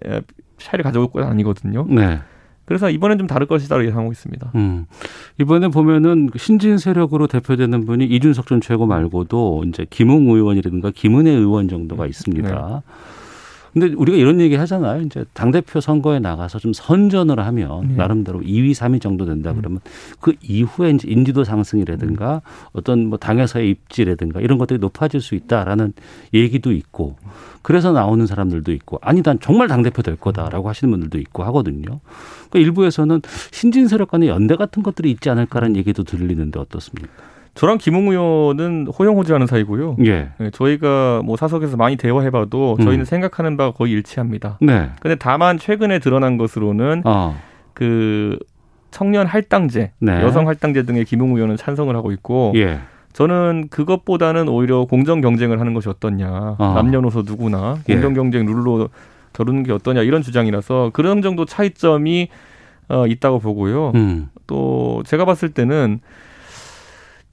차이를 0.58 0.84
가져올 0.84 1.10
건 1.10 1.24
아니거든요. 1.24 1.86
네. 1.88 2.20
그래서 2.66 2.88
이번엔 2.88 3.18
좀 3.18 3.26
다를 3.26 3.48
것이다 3.48 3.84
예상하고 3.84 4.12
있습니다. 4.12 4.52
음. 4.54 4.86
이번에 5.40 5.66
보면은 5.66 6.28
신진 6.36 6.78
세력으로 6.78 7.26
대표되는 7.26 7.84
분이 7.84 8.04
이준석 8.04 8.46
전 8.46 8.60
최고 8.60 8.86
말고도 8.86 9.64
이제 9.66 9.86
김웅 9.90 10.28
의원이라든가 10.28 10.92
김은혜 10.94 11.32
의원 11.32 11.68
정도가 11.68 12.06
있습니다. 12.06 12.48
네. 12.48 12.92
근데 13.78 13.94
우리가 13.94 14.16
이런 14.16 14.40
얘기 14.40 14.54
하잖아요. 14.54 15.02
이제 15.02 15.26
당대표 15.34 15.82
선거에 15.82 16.18
나가서 16.18 16.58
좀 16.58 16.72
선전을 16.72 17.38
하면 17.38 17.88
네. 17.88 17.94
나름대로 17.96 18.40
2위, 18.40 18.70
3위 18.72 19.02
정도 19.02 19.26
된다 19.26 19.50
음. 19.50 19.56
그러면 19.58 19.80
그 20.18 20.32
이후에 20.40 20.92
이제 20.92 21.06
인지도 21.10 21.44
상승이라든가 21.44 22.40
어떤 22.72 23.04
뭐 23.04 23.18
당에서의 23.18 23.68
입지라든가 23.68 24.40
이런 24.40 24.56
것들이 24.56 24.78
높아질 24.78 25.20
수 25.20 25.34
있다라는 25.34 25.92
얘기도 26.32 26.72
있고 26.72 27.16
그래서 27.60 27.92
나오는 27.92 28.26
사람들도 28.26 28.72
있고 28.72 28.98
아니 29.02 29.22
난 29.22 29.38
정말 29.40 29.68
당대표 29.68 30.00
될 30.00 30.16
거다라고 30.16 30.70
하시는 30.70 30.90
분들도 30.90 31.18
있고 31.18 31.44
하거든요. 31.44 32.00
그러니까 32.48 32.58
일부에서는 32.58 33.20
신진 33.50 33.88
세력 33.88 34.10
간의 34.10 34.30
연대 34.30 34.56
같은 34.56 34.82
것들이 34.82 35.10
있지 35.10 35.28
않을까라는 35.28 35.76
얘기도 35.76 36.02
들리는데 36.02 36.58
어떻습니까? 36.58 37.35
저랑 37.56 37.78
김웅 37.78 38.08
의원은 38.10 38.88
호영호재하는 38.98 39.46
사이고요. 39.46 39.96
예. 40.04 40.28
네, 40.38 40.50
저희가 40.50 41.22
뭐 41.24 41.36
사석에서 41.36 41.76
많이 41.76 41.96
대화해봐도 41.96 42.76
저희는 42.76 43.00
음. 43.00 43.04
생각하는 43.04 43.56
바가 43.56 43.72
거의 43.72 43.92
일치합니다. 43.92 44.58
네. 44.60 44.90
근데 45.00 45.16
다만 45.16 45.58
최근에 45.58 45.98
드러난 45.98 46.36
것으로는 46.36 47.02
어. 47.04 47.34
그 47.72 48.38
청년 48.90 49.26
할당제, 49.26 49.92
네. 49.98 50.22
여성 50.22 50.48
할당제 50.48 50.84
등의 50.84 51.04
김웅 51.06 51.34
의원은 51.34 51.56
찬성을 51.56 51.94
하고 51.96 52.12
있고. 52.12 52.52
예. 52.56 52.78
저는 53.14 53.68
그것보다는 53.70 54.46
오히려 54.46 54.84
공정 54.84 55.22
경쟁을 55.22 55.58
하는 55.58 55.72
것이 55.72 55.88
어떻냐. 55.88 56.56
어. 56.58 56.72
남녀노소 56.74 57.22
누구나 57.22 57.78
예. 57.88 57.94
공정 57.94 58.12
경쟁 58.12 58.44
룰로 58.44 58.90
겨루는 59.32 59.62
게 59.62 59.72
어떠냐 59.72 60.02
이런 60.02 60.20
주장이라서 60.20 60.90
그런 60.92 61.22
정도 61.22 61.46
차이점이 61.46 62.28
어, 62.88 63.06
있다고 63.06 63.38
보고요. 63.38 63.92
음. 63.94 64.28
또 64.46 65.02
제가 65.06 65.24
봤을 65.24 65.48
때는 65.48 66.00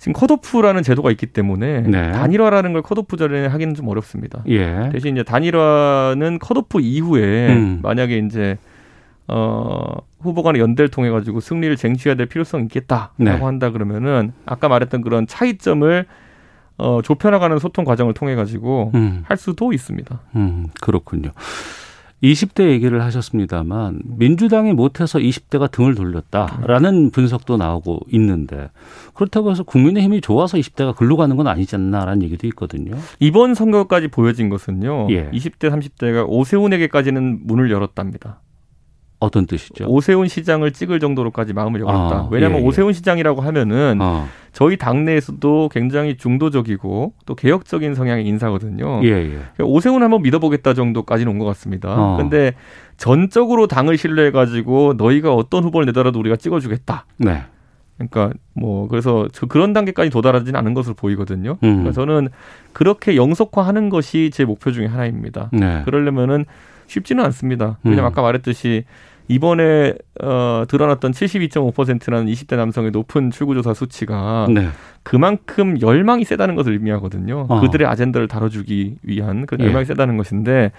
지금 0.04 0.12
컷오프라는 0.12 0.84
제도가 0.84 1.12
있기 1.12 1.28
때문에 1.28 1.84
네. 1.84 2.12
단일화라는 2.12 2.74
걸 2.74 2.82
컷오프 2.82 3.16
전에 3.16 3.46
하기는 3.48 3.74
좀 3.74 3.88
어렵습니다. 3.88 4.44
예. 4.50 4.90
대신 4.92 5.16
이제 5.16 5.24
단일화는 5.24 6.40
컷오프 6.40 6.82
이후에 6.82 7.54
음. 7.54 7.80
만약에 7.82 8.18
이제 8.18 8.58
어 9.30 9.96
후보 10.20 10.44
간의 10.44 10.60
연대를 10.62 10.90
통해 10.90 11.10
가지고 11.10 11.40
승리를 11.40 11.74
쟁취해야 11.78 12.16
될 12.16 12.26
필요성이 12.26 12.66
있겠다라고 12.66 13.14
네. 13.18 13.32
한다 13.32 13.70
그러면은 13.70 14.34
아까 14.46 14.68
말했던 14.68 15.04
그런 15.04 15.26
차이점을 15.26 16.06
어 16.80 17.02
좁혀나가는 17.02 17.58
소통 17.60 17.86
과정을 17.86 18.14
통해 18.14 18.36
가지고 18.36 18.92
음. 18.96 19.24
할 19.26 19.38
수도 19.38 19.72
있습니다. 19.72 20.20
음, 20.36 20.68
그렇군요. 20.82 21.32
20대 22.24 22.70
얘기를 22.70 23.02
하셨습니다만 23.04 24.00
민주당이 24.06 24.74
못해서 24.74 25.20
20대가 25.20 25.70
등을 25.70 25.94
돌렸다라는 25.94 27.12
분석도 27.12 27.58
나오고 27.58 28.00
있는데 28.12 28.70
그렇다고 29.14 29.52
해서 29.52 29.64
국민의힘이 29.64 30.22
좋아서 30.22 30.58
20대가 30.58 30.96
글로 30.96 31.18
가는 31.18 31.36
건 31.36 31.48
아니지 31.48 31.76
않나라는 31.76 32.24
얘기도 32.24 32.48
있거든요. 32.48 32.96
이번 33.20 33.54
선거까지 33.54 34.08
보여진 34.08 34.50
것은요. 34.50 35.08
예. 35.12 35.30
20대 35.32 35.70
30대가 35.70 36.26
오세훈에게까지는 36.28 37.42
문을 37.46 37.70
열었답니다. 37.70 38.40
어떤 39.24 39.46
뜻이죠? 39.48 39.86
오세훈 39.88 40.28
시장을 40.28 40.72
찍을 40.72 41.00
정도로까지 41.00 41.54
마음을 41.54 41.82
열었다. 41.82 42.16
아, 42.16 42.28
왜냐하면 42.32 42.60
예, 42.60 42.64
예. 42.64 42.68
오세훈 42.68 42.94
시장이라고 42.94 43.42
하면은 43.42 44.00
아. 44.02 44.28
저희 44.52 44.78
당내에서도 44.78 45.70
굉장히 45.74 46.16
중도적이고 46.18 47.14
또 47.26 47.36
개혁적인 47.36 47.96
성향의 47.96 48.26
인사거든요. 48.28 49.02
예, 49.04 49.10
예. 49.10 49.28
그러니까 49.30 49.64
오세훈 49.66 50.04
한번 50.04 50.22
믿어보겠다 50.22 50.74
정도까지는 50.74 51.32
온 51.32 51.40
것 51.40 51.46
같습니다. 51.46 51.90
어. 51.98 52.18
근데 52.18 52.54
전적으로 52.98 53.68
당을 53.68 53.98
신뢰해가지고 53.98 54.94
너희가 54.98 55.34
어떤 55.34 55.64
후보를 55.64 55.86
내더라도 55.88 56.20
우리가 56.20 56.36
찍어주겠다. 56.36 57.06
네. 57.18 57.44
그러니까 57.98 58.32
뭐 58.54 58.88
그래서 58.88 59.28
저 59.34 59.46
그런 59.46 59.72
단계까지 59.74 60.10
도달하지는 60.10 60.56
않은 60.60 60.74
것으로 60.74 60.96
보이거든요. 60.96 61.52
음. 61.64 61.84
그러니까 61.84 61.92
저는 61.92 62.30
그렇게 62.74 63.16
영속화하는 63.16 63.90
것이 63.90 64.30
제 64.34 64.46
목표 64.46 64.72
중에 64.72 64.86
하나입니다. 64.88 65.50
네. 65.54 65.82
그러려면은 65.86 66.46
쉽지는 66.88 67.24
않습니다. 67.26 67.78
왜냐면 67.84 68.06
음. 68.06 68.08
아까 68.08 68.22
말했듯이 68.22 68.84
이번에 69.28 69.94
어, 70.22 70.66
드러났던 70.68 71.12
72.5%라는 71.12 72.32
20대 72.32 72.56
남성의 72.56 72.92
높은 72.92 73.32
출구조사 73.32 73.74
수치가 73.74 74.48
네. 74.50 74.68
그만큼 75.04 75.80
열망이 75.82 76.26
세다는 76.26 76.56
것을 76.56 76.74
의미하거든요. 76.74 77.46
어. 77.50 77.62
그들의 77.62 77.88
아젠다를 77.88 78.28
다뤄주기 78.28 78.98
위한 79.04 79.46
그런 79.46 79.62
예. 79.62 79.66
열망이 79.66 79.84
예. 79.84 79.86
세다는 79.86 80.18
것인데 80.18 80.72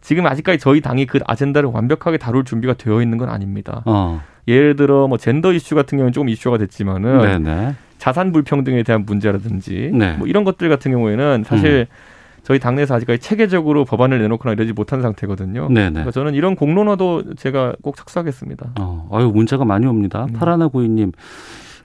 지금 0.00 0.26
아직까지 0.26 0.58
저희 0.58 0.80
당이 0.80 1.06
그 1.06 1.20
아젠다를 1.24 1.70
완벽하게 1.72 2.18
다룰 2.18 2.44
준비가 2.44 2.74
되어 2.74 3.00
있는 3.00 3.16
건 3.16 3.30
아닙니다. 3.30 3.82
어. 3.86 4.22
예를 4.46 4.76
들어 4.76 5.08
뭐 5.08 5.16
젠더 5.16 5.52
이슈 5.52 5.74
같은 5.74 5.96
경우는 5.96 6.12
조금 6.12 6.28
이슈가 6.28 6.58
됐지만은 6.58 7.42
네네. 7.42 7.74
자산 7.98 8.32
불평등에 8.32 8.82
대한 8.82 9.04
문제라든지 9.06 9.90
네. 9.94 10.12
뭐 10.18 10.26
이런 10.26 10.44
것들 10.44 10.68
같은 10.68 10.92
경우에는 10.92 11.44
사실 11.46 11.86
음. 11.90 12.13
저희 12.44 12.58
당내에서 12.58 12.94
아직까지 12.94 13.20
체계적으로 13.20 13.84
법안을 13.84 14.20
내놓거나 14.20 14.52
이러지 14.52 14.74
못한 14.74 15.00
상태거든요. 15.02 15.68
네네. 15.68 15.90
그러니까 15.90 16.10
저는 16.10 16.34
이런 16.34 16.54
공론화도 16.54 17.34
제가 17.34 17.74
꼭 17.82 17.96
착수하겠습니다. 17.96 18.72
어, 18.78 19.08
아유 19.12 19.32
문자가 19.34 19.64
많이 19.64 19.86
옵니다. 19.86 20.26
음. 20.28 20.34
파라나 20.34 20.68
고인님 20.68 21.12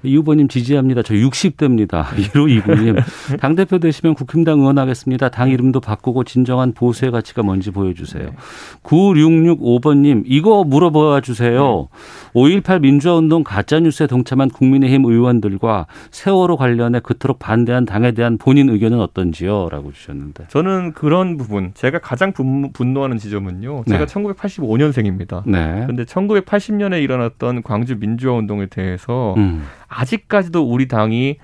이 0.03 0.15
후보님 0.15 0.47
지지합니다. 0.47 1.03
저 1.03 1.13
60대입니다. 1.13 2.03
1호 2.05 2.63
2구님. 2.63 3.39
당대표 3.39 3.79
되시면 3.79 4.15
국힘당 4.15 4.59
응원하겠습니다. 4.61 5.29
당 5.29 5.49
이름도 5.49 5.81
바꾸고 5.81 6.23
진정한 6.23 6.73
보수의 6.73 7.11
가치가 7.11 7.43
뭔지 7.43 7.71
보여주세요. 7.71 8.23
네. 8.23 8.35
9665번님, 8.83 10.23
이거 10.25 10.63
물어봐 10.63 11.21
주세요. 11.21 11.89
네. 12.33 12.41
5.18 12.61 12.81
민주화운동 12.81 13.43
가짜뉴스에 13.43 14.07
동참한 14.07 14.49
국민의힘 14.49 15.05
의원들과 15.05 15.87
세월호 16.11 16.55
관련해 16.55 17.01
그토록 17.01 17.39
반대한 17.39 17.85
당에 17.85 18.13
대한 18.13 18.37
본인 18.37 18.69
의견은 18.69 19.01
어떤지요? 19.01 19.67
라고 19.69 19.91
주셨는데. 19.91 20.45
저는 20.47 20.93
그런 20.93 21.35
부분, 21.37 21.71
제가 21.73 21.99
가장 21.99 22.31
분노하는 22.31 23.17
지점은요. 23.17 23.83
제가 23.87 24.05
네. 24.05 24.13
1985년생입니다. 24.13 25.43
네. 25.45 25.83
근데 25.87 26.05
1980년에 26.05 27.01
일어났던 27.03 27.63
광주 27.63 27.97
민주화운동에 27.97 28.67
대해서 28.67 29.33
음. 29.37 29.63
아직까지도 29.89 30.63
우리 30.63 30.87
당이 30.87 31.37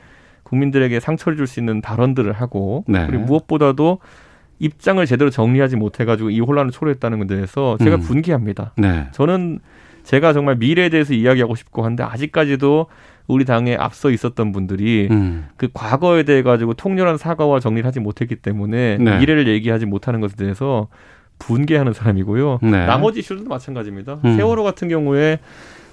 국민들에게 0.44 1.00
상처를 1.00 1.38
줄 1.38 1.48
수 1.48 1.60
있는 1.60 1.82
발언들을 1.82 2.32
하고 2.34 2.84
네. 2.88 3.06
그리고 3.08 3.24
무엇보다도 3.26 4.00
입장을 4.60 5.06
제대로 5.06 5.30
정리하지 5.30 5.76
못해가지고 5.76 6.30
이 6.30 6.40
혼란을 6.40 6.72
초래했다는 6.72 7.20
것에 7.20 7.28
대해서 7.28 7.78
제가 7.80 7.98
음. 7.98 8.02
분개합니다. 8.02 8.74
네. 8.78 9.08
저는 9.12 9.60
제가 10.04 10.34
정말 10.34 10.56
미래에 10.56 10.90
대해서 10.90 11.14
이야기하고 11.14 11.56
싶고 11.56 11.84
한데 11.84 12.04
아직까지도 12.04 12.86
우리 13.28 13.44
당에 13.44 13.76
앞서 13.76 14.12
있었던 14.12 14.52
분들이 14.52 15.08
음. 15.10 15.48
그 15.58 15.68
과거에 15.74 16.24
대해 16.24 16.44
가지고 16.44 16.76
통렬한 16.76 17.18
사과와 17.18 17.60
정리를 17.60 17.86
하지 17.88 18.00
못했기 18.00 18.36
때문에 18.38 18.98
네. 19.00 19.18
미래를 19.20 19.48
얘기하지 19.48 19.88
못하는 19.88 20.22
것에 20.22 20.36
대해서 20.36 20.88
분개하는 21.40 21.94
사람이고요. 21.94 22.60
네. 22.62 22.86
나머지 22.86 23.20
이슈들도 23.20 23.50
마찬가지입니다. 23.50 24.20
음. 24.24 24.38
세월호 24.38 24.64
같은 24.64 24.88
경우에 24.88 25.40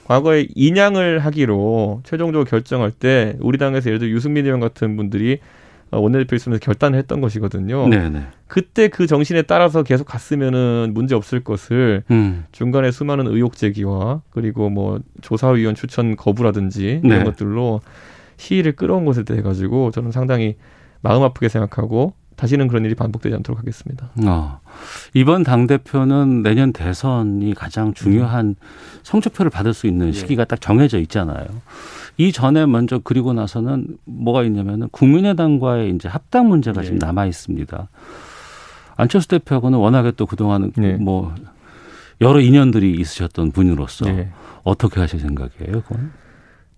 과거에 0.05 0.49
인양을 0.55 1.21
하기로 1.21 2.03
최종적으로 2.05 2.45
결정할 2.45 2.91
때 2.91 3.37
우리 3.41 3.59
당에서 3.59 3.89
예를 3.89 3.99
들어 3.99 4.11
유승민 4.11 4.45
의원 4.45 4.61
같은 4.61 4.97
분들이 4.97 5.39
어, 5.93 6.01
원내대표 6.01 6.35
있으면서 6.35 6.59
결단을 6.65 6.99
했던 6.99 7.21
것이거든요. 7.21 7.87
네네. 7.87 8.23
그때 8.47 8.89
그 8.89 9.07
정신에 9.07 9.43
따라서 9.43 9.83
계속 9.83 10.05
갔으면은 10.05 10.93
문제 10.95 11.15
없을 11.15 11.41
것을 11.45 12.03
음. 12.11 12.45
중간에 12.51 12.91
수많은 12.91 13.27
의혹 13.27 13.57
제기와 13.57 14.23
그리고 14.31 14.71
뭐 14.71 15.01
조사위원 15.21 15.75
추천 15.75 16.17
거부라든지 16.17 17.01
네. 17.05 17.09
이런 17.09 17.25
것들로 17.25 17.83
시위를 18.39 18.73
끌어온 18.73 19.05
것에 19.05 19.23
대해 19.23 19.43
가지고 19.43 19.91
저는 19.91 20.13
상당히 20.13 20.57
마음 21.03 21.23
아프게 21.23 21.49
생각하고 21.49 22.15
다시는 22.43 22.67
그런 22.67 22.85
일이 22.85 22.97
반복되지 22.97 23.37
않도록 23.37 23.61
하겠습니다. 23.61 24.11
어. 24.27 24.59
이번 25.15 25.45
당 25.45 25.69
대표는 25.69 26.43
내년 26.43 26.73
대선이 26.73 27.55
가장 27.55 27.95
중요한 27.95 28.57
성적표를 29.05 29.49
받을 29.49 29.73
수 29.73 29.87
있는 29.87 30.09
예. 30.09 30.13
시기가 30.13 30.45
딱 30.45 30.61
정해져 30.61 30.99
있잖아요. 30.99 31.47
이 32.17 32.33
전에 32.33 32.67
먼저 32.67 32.99
그리고 32.99 33.33
나서는 33.33 33.97
뭐가 34.07 34.43
있냐면은 34.43 34.89
국민의당과의 34.91 35.95
이제 35.95 36.09
합당 36.09 36.49
문제가 36.49 36.81
네. 36.81 36.87
지금 36.87 36.99
남아 36.99 37.27
있습니다. 37.27 37.89
안철수 38.97 39.29
대표하고는 39.29 39.79
워낙에 39.79 40.11
또 40.17 40.27
그동안 40.27 40.73
네. 40.77 40.95
뭐 40.95 41.33
여러 42.21 42.41
인연들이 42.41 42.93
있으셨던 42.95 43.53
분으로서 43.53 44.07
네. 44.07 44.31
어떻게 44.65 44.99
하실 44.99 45.21
생각이에요, 45.21 45.83
그건? 45.83 46.11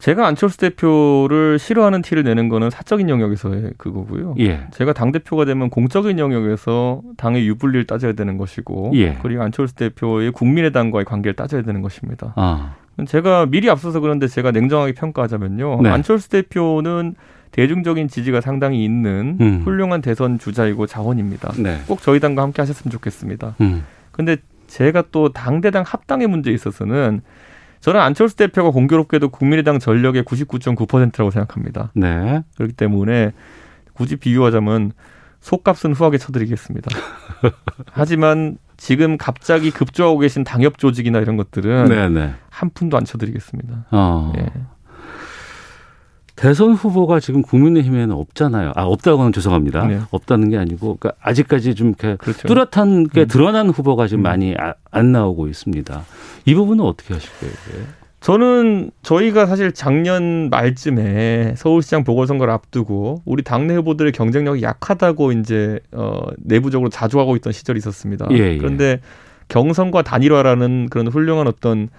제가 0.04 0.26
안철수 0.26 0.58
대표를 0.58 1.58
싫어하는 1.58 2.02
티를 2.02 2.24
내는 2.24 2.50
거는 2.50 2.68
사적인 2.68 3.08
영역에서의 3.08 3.70
그거고요. 3.78 4.34
예. 4.38 4.66
제가 4.72 4.92
당 4.92 5.12
대표가 5.12 5.46
되면 5.46 5.70
공적인 5.70 6.18
영역에서 6.18 7.00
당의 7.16 7.48
유불리를 7.48 7.86
따져야 7.86 8.12
되는 8.12 8.36
것이고, 8.36 8.92
예. 8.96 9.16
그리고 9.22 9.42
안철수 9.42 9.74
대표의 9.76 10.32
국민의당과의 10.32 11.06
관계를 11.06 11.34
따져야 11.34 11.62
되는 11.62 11.80
것입니다. 11.80 12.34
아. 12.36 12.74
제가 13.06 13.46
미리 13.46 13.70
앞서서 13.70 14.00
그런데 14.00 14.28
제가 14.28 14.50
냉정하게 14.50 14.92
평가하자면요, 14.92 15.80
네. 15.84 15.88
안철수 15.88 16.28
대표는 16.28 17.14
대중적인 17.52 18.08
지지가 18.08 18.42
상당히 18.42 18.84
있는 18.84 19.38
음. 19.40 19.62
훌륭한 19.64 20.02
대선 20.02 20.38
주자이고 20.38 20.86
자원입니다. 20.86 21.54
네. 21.56 21.78
꼭 21.86 22.02
저희 22.02 22.20
당과 22.20 22.42
함께 22.42 22.60
하셨으면 22.60 22.92
좋겠습니다. 22.92 23.54
음. 23.62 23.86
근데 24.10 24.36
제가 24.66 25.04
또 25.12 25.32
당대당 25.32 25.82
합당의 25.86 26.26
문제에 26.26 26.52
있어서는 26.52 27.22
저는 27.84 28.00
안철수 28.00 28.34
대표가 28.36 28.70
공교롭게도 28.70 29.28
국민의당 29.28 29.78
전력의 29.78 30.22
99.9%라고 30.22 31.30
생각합니다. 31.30 31.90
네. 31.94 32.42
그렇기 32.56 32.72
때문에 32.72 33.32
굳이 33.92 34.16
비교하자면 34.16 34.92
속값은 35.40 35.92
후하게 35.92 36.16
쳐드리겠습니다. 36.16 36.90
하지만 37.92 38.56
지금 38.78 39.18
갑자기 39.18 39.70
급조하고 39.70 40.18
계신 40.18 40.44
당협 40.44 40.78
조직이나 40.78 41.18
이런 41.18 41.36
것들은 41.36 41.90
네네. 41.90 42.08
네. 42.08 42.34
한 42.48 42.70
푼도 42.70 42.96
안 42.96 43.04
쳐드리겠습니다. 43.04 43.84
어. 43.90 44.32
예. 44.38 44.50
대선 46.36 46.72
후보가 46.72 47.20
지금 47.20 47.42
국민의힘에는 47.42 48.12
없잖아요. 48.14 48.72
아 48.74 48.82
없다고는 48.84 49.32
죄송합니다. 49.32 49.86
네. 49.86 50.00
없다는 50.10 50.50
게 50.50 50.56
아니고 50.56 50.96
그러니까 50.98 51.12
아직까지 51.20 51.74
좀 51.74 51.88
이렇게 51.88 52.16
그렇죠. 52.16 52.48
뚜렷한 52.48 53.08
게 53.08 53.22
음. 53.22 53.26
드러난 53.28 53.68
후보가 53.70 54.08
지금 54.08 54.20
음. 54.20 54.24
많이 54.24 54.54
아, 54.58 54.74
안 54.90 55.12
나오고 55.12 55.46
있습니다. 55.46 56.04
이 56.46 56.54
부분은 56.54 56.84
어떻게 56.84 57.14
하실 57.14 57.30
거예요? 57.38 57.84
저는 58.20 58.90
저희가 59.02 59.46
사실 59.46 59.72
작년 59.72 60.48
말쯤에 60.48 61.54
서울시장 61.56 62.04
보궐선거를 62.04 62.52
앞두고 62.54 63.20
우리 63.26 63.44
당내 63.44 63.74
후보들의 63.74 64.12
경쟁력이 64.12 64.62
약하다고 64.62 65.32
이제 65.32 65.78
어 65.92 66.20
내부적으로 66.38 66.88
자주 66.88 67.20
하고 67.20 67.36
있던 67.36 67.52
시절이 67.52 67.78
있었습니다. 67.78 68.26
예, 68.30 68.36
예. 68.36 68.56
그런데 68.56 69.00
경선과 69.48 70.02
단일화라는 70.02 70.88
그런 70.90 71.08
훌륭한 71.08 71.46
어떤 71.46 71.90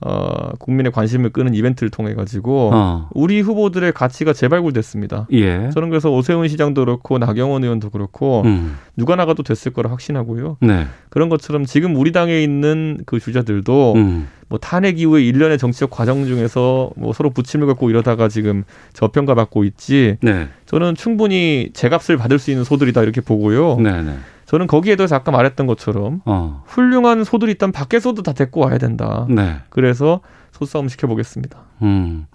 어, 0.00 0.50
국민의 0.60 0.92
관심을 0.92 1.30
끄는 1.30 1.54
이벤트를 1.54 1.90
통해 1.90 2.14
가지고 2.14 2.70
어. 2.72 3.08
우리 3.12 3.40
후보들의 3.40 3.92
가치가 3.92 4.32
재발굴됐습니다. 4.32 5.26
예. 5.32 5.70
저는 5.70 5.90
그래서 5.90 6.10
오세훈 6.10 6.46
시장도 6.46 6.84
그렇고 6.84 7.18
나경원 7.18 7.64
의원도 7.64 7.90
그렇고 7.90 8.42
음. 8.44 8.76
누가 8.96 9.16
나가도 9.16 9.42
됐을 9.42 9.72
거라 9.72 9.90
확신하고요. 9.90 10.58
네. 10.60 10.86
그런 11.10 11.28
것처럼 11.28 11.64
지금 11.64 11.96
우리 11.96 12.12
당에 12.12 12.42
있는 12.42 12.98
그 13.06 13.18
주자들도 13.18 13.94
음. 13.96 14.28
뭐 14.48 14.58
탄핵 14.58 15.00
이후에 15.00 15.22
일련의 15.24 15.58
정치적 15.58 15.90
과정 15.90 16.24
중에서 16.26 16.90
뭐 16.96 17.12
서로 17.12 17.30
부침을 17.30 17.66
갖고 17.66 17.90
이러다가 17.90 18.28
지금 18.28 18.64
저평가 18.92 19.34
받고 19.34 19.64
있지. 19.64 20.16
네. 20.22 20.48
저는 20.66 20.94
충분히 20.94 21.70
제값을 21.74 22.16
받을 22.16 22.38
수 22.38 22.50
있는 22.50 22.64
소들이다 22.64 23.02
이렇게 23.02 23.20
보고요. 23.20 23.76
네, 23.80 24.02
네. 24.02 24.14
저는 24.48 24.66
거기에 24.66 24.96
대해서 24.96 25.14
아까 25.14 25.30
말했던 25.30 25.66
것처럼 25.66 26.22
어. 26.24 26.62
훌륭한 26.66 27.22
소들이 27.22 27.52
있다면 27.52 27.72
밖에서도 27.72 28.22
다 28.22 28.32
데리고 28.32 28.60
와야 28.60 28.78
된다. 28.78 29.26
네. 29.28 29.58
그래서 29.68 30.20
소싸움 30.52 30.88
시켜보겠습니다. 30.88 31.58
음. 31.82 32.26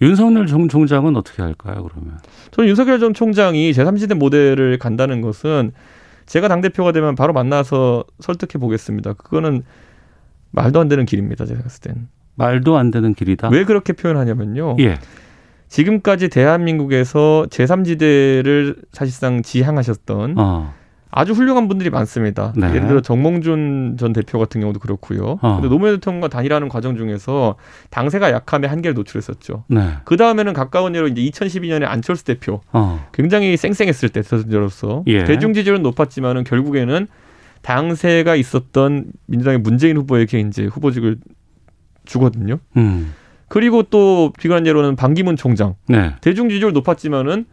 윤석열 0.00 0.46
정 0.46 0.68
총장은 0.68 1.16
어떻게 1.16 1.42
할까요, 1.42 1.86
그러면? 1.86 2.18
저는 2.52 2.70
윤석열 2.70 2.98
전 2.98 3.12
총장이 3.12 3.72
제3지대 3.72 4.14
모델을 4.14 4.78
간다는 4.78 5.20
것은 5.20 5.72
제가 6.24 6.48
당대표가 6.48 6.92
되면 6.92 7.14
바로 7.14 7.34
만나서 7.34 8.04
설득해 8.20 8.58
보겠습니다. 8.58 9.12
그거는 9.12 9.62
말도 10.52 10.80
안 10.80 10.88
되는 10.88 11.04
길입니다, 11.04 11.44
제가 11.44 11.62
봤을 11.62 11.82
땐. 11.82 12.08
말도 12.36 12.78
안 12.78 12.90
되는 12.90 13.12
길이다? 13.12 13.50
왜 13.50 13.64
그렇게 13.64 13.92
표현하냐면요. 13.92 14.76
예. 14.80 14.98
지금까지 15.68 16.30
대한민국에서 16.30 17.46
제3지대를 17.50 18.76
사실상 18.92 19.42
지향하셨던 19.42 20.36
어. 20.38 20.79
아주 21.10 21.32
훌륭한 21.32 21.68
분들이 21.68 21.90
많습니다. 21.90 22.52
네. 22.56 22.68
예를 22.68 22.86
들어 22.86 23.00
정몽준 23.00 23.96
전 23.98 24.12
대표 24.12 24.38
같은 24.38 24.60
경우도 24.60 24.78
그렇고요. 24.78 25.38
어. 25.42 25.54
근데 25.56 25.68
노무현 25.68 25.96
대통령과 25.96 26.28
단일하는 26.28 26.68
과정 26.68 26.96
중에서 26.96 27.56
당세가 27.90 28.30
약함에 28.30 28.68
한계를 28.68 28.94
노출했었죠. 28.94 29.64
네. 29.68 29.94
그 30.04 30.16
다음에는 30.16 30.52
가까운 30.52 30.94
예로 30.94 31.08
이제 31.08 31.20
2012년에 31.22 31.84
안철수 31.84 32.24
대표 32.24 32.60
어. 32.72 33.04
굉장히 33.12 33.56
쌩쌩했을 33.56 34.10
때 34.10 34.22
대선자로서 34.22 35.04
예. 35.08 35.24
대중 35.24 35.52
지지율은 35.52 35.82
높았지만은 35.82 36.44
결국에는 36.44 37.08
당세가 37.62 38.36
있었던 38.36 39.06
민주당의 39.26 39.58
문재인 39.60 39.96
후보에게 39.96 40.40
이제 40.40 40.64
후보직을 40.64 41.18
주거든요. 42.04 42.58
음. 42.76 43.14
그리고 43.48 43.82
또 43.82 44.32
비관한 44.38 44.66
예로는 44.66 44.94
반기문 44.96 45.36
총장 45.36 45.74
네. 45.88 46.14
대중 46.20 46.48
지지율 46.48 46.72
높았지만은 46.72 47.46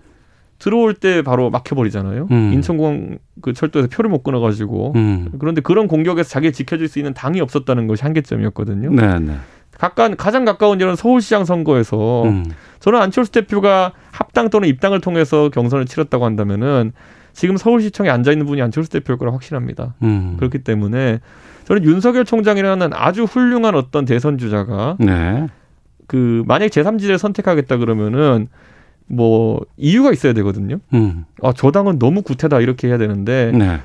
들어올 0.60 0.94
때 0.94 1.22
바로 1.22 1.50
막혀버리잖아요. 1.50 2.28
음. 2.32 2.54
인천공항 2.54 3.20
그 3.42 3.54
철도에서 3.54 3.88
표를 3.90 4.10
못 4.10 4.24
끊어가지고 4.24 4.94
음. 4.96 5.30
그런데 5.40 5.62
그런 5.62 5.88
공격에서 5.88 6.30
자기 6.30 6.52
지켜줄 6.52 6.88
수 6.88 7.00
있는 7.00 7.14
당이 7.14 7.40
없었다는 7.42 7.88
것이 7.88 8.04
한계점이었거든요. 8.04 8.90
네, 8.92 9.20
네. 9.20 9.36
가까 9.78 10.10
가장 10.16 10.46
가까운 10.46 10.80
이런 10.80 10.96
서울시장 10.96 11.46
선거에서 11.46 12.24
음. 12.24 12.46
저는 12.80 13.00
안철수 13.00 13.32
대표가 13.32 13.92
합당 14.12 14.50
또는 14.50 14.68
입당을 14.70 15.02
통해서 15.02 15.50
경선을 15.50 15.86
치렀다고 15.86 16.26
한다면은 16.26 16.94
지금 17.34 17.58
서울시청에 17.58 18.10
앉아 18.10 18.32
있는 18.32 18.48
분이 18.48 18.62
안철수 18.64 18.90
대표일 18.90 19.20
거라 19.20 19.32
확실합니다. 19.34 19.94
음. 20.02 20.36
그렇기 20.38 20.60
때문에 20.60 21.20
저는 21.66 21.84
윤석열 21.84 22.26
총장이라는 22.26 22.90
아주 22.94 23.26
훌륭한 23.26 23.76
어떤 23.76 24.06
대선 24.06 24.40
주자가 24.40 24.98
네. 25.00 25.46
그 26.08 26.42
만약 26.48 26.68
제3지대를 26.68 27.20
선택하겠다 27.20 27.78
그러면은 27.78 28.48
뭐 29.08 29.62
이유가 29.78 30.12
있어야 30.12 30.34
되거든요. 30.34 30.80
음. 30.94 31.26
아, 31.42 31.54
저 31.56 31.72
당은 31.72 32.00
너무 32.00 32.22
구태다 32.22 32.60
이렇게 32.62 32.88
해야 32.88 32.98
되는데 32.98 33.52
네. 33.54 33.80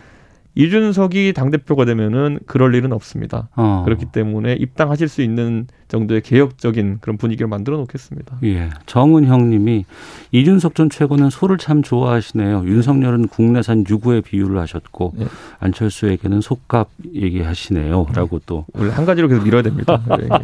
이준석이 0.55 1.33
당 1.33 1.51
대표가 1.51 1.87
되면은 1.87 2.41
그럴 2.47 2.75
일은 2.75 2.93
없습니다. 2.93 3.49
어. 3.57 3.83
그렇기 3.87 4.07
때문에 4.13 4.53
입당하실 4.55 5.09
수 5.09 5.23
있는 5.23 5.67
정도의 5.89 6.21
개혁적인 6.21 6.99
그런 7.01 7.17
분위기를 7.17 7.49
만들어 7.49 7.79
놓겠습니다. 7.79 8.39
예. 8.45 8.69
정은형님이 8.85 9.87
이준석 10.33 10.75
전 10.75 10.91
최고는 10.91 11.31
소를 11.31 11.57
참 11.57 11.83
좋아하시네요. 11.83 12.65
윤석열은 12.67 13.29
국내산 13.29 13.85
유구의 13.89 14.23
비유를 14.23 14.59
하셨고 14.59 15.15
예. 15.21 15.27
안철수에게는 15.61 16.43
속값 16.43 16.89
얘기하시네요.라고 17.15 18.41
또 18.45 18.67
원래 18.75 18.93
한 18.93 19.07
가지로 19.07 19.29
계속 19.29 19.45
밀어야 19.45 19.63
됩니다. 19.63 20.03
예, 20.21 20.25
예. 20.25 20.39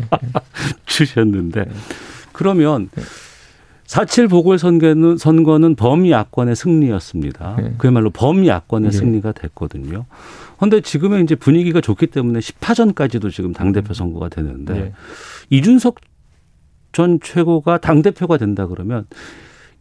주셨는데 0.86 1.66
그러면. 2.32 2.88
네. 2.94 3.02
사칠 3.88 4.28
보궐선거는 4.28 5.16
선거는 5.16 5.74
범야권의 5.74 6.54
승리였습니다. 6.54 7.56
네. 7.58 7.74
그야말로 7.78 8.10
범야권의 8.10 8.90
네. 8.90 8.96
승리가 8.96 9.32
됐거든요. 9.32 10.04
그런데 10.58 10.82
지금은 10.82 11.24
이제 11.24 11.34
분위기가 11.34 11.80
좋기 11.80 12.08
때문에 12.08 12.38
10파전까지도 12.40 13.32
지금 13.32 13.54
당대표 13.54 13.94
선거가 13.94 14.28
되는데 14.28 14.74
네. 14.74 14.92
이준석 15.48 16.00
전 16.92 17.18
최고가 17.22 17.78
당대표가 17.78 18.36
된다 18.36 18.66
그러면 18.66 19.06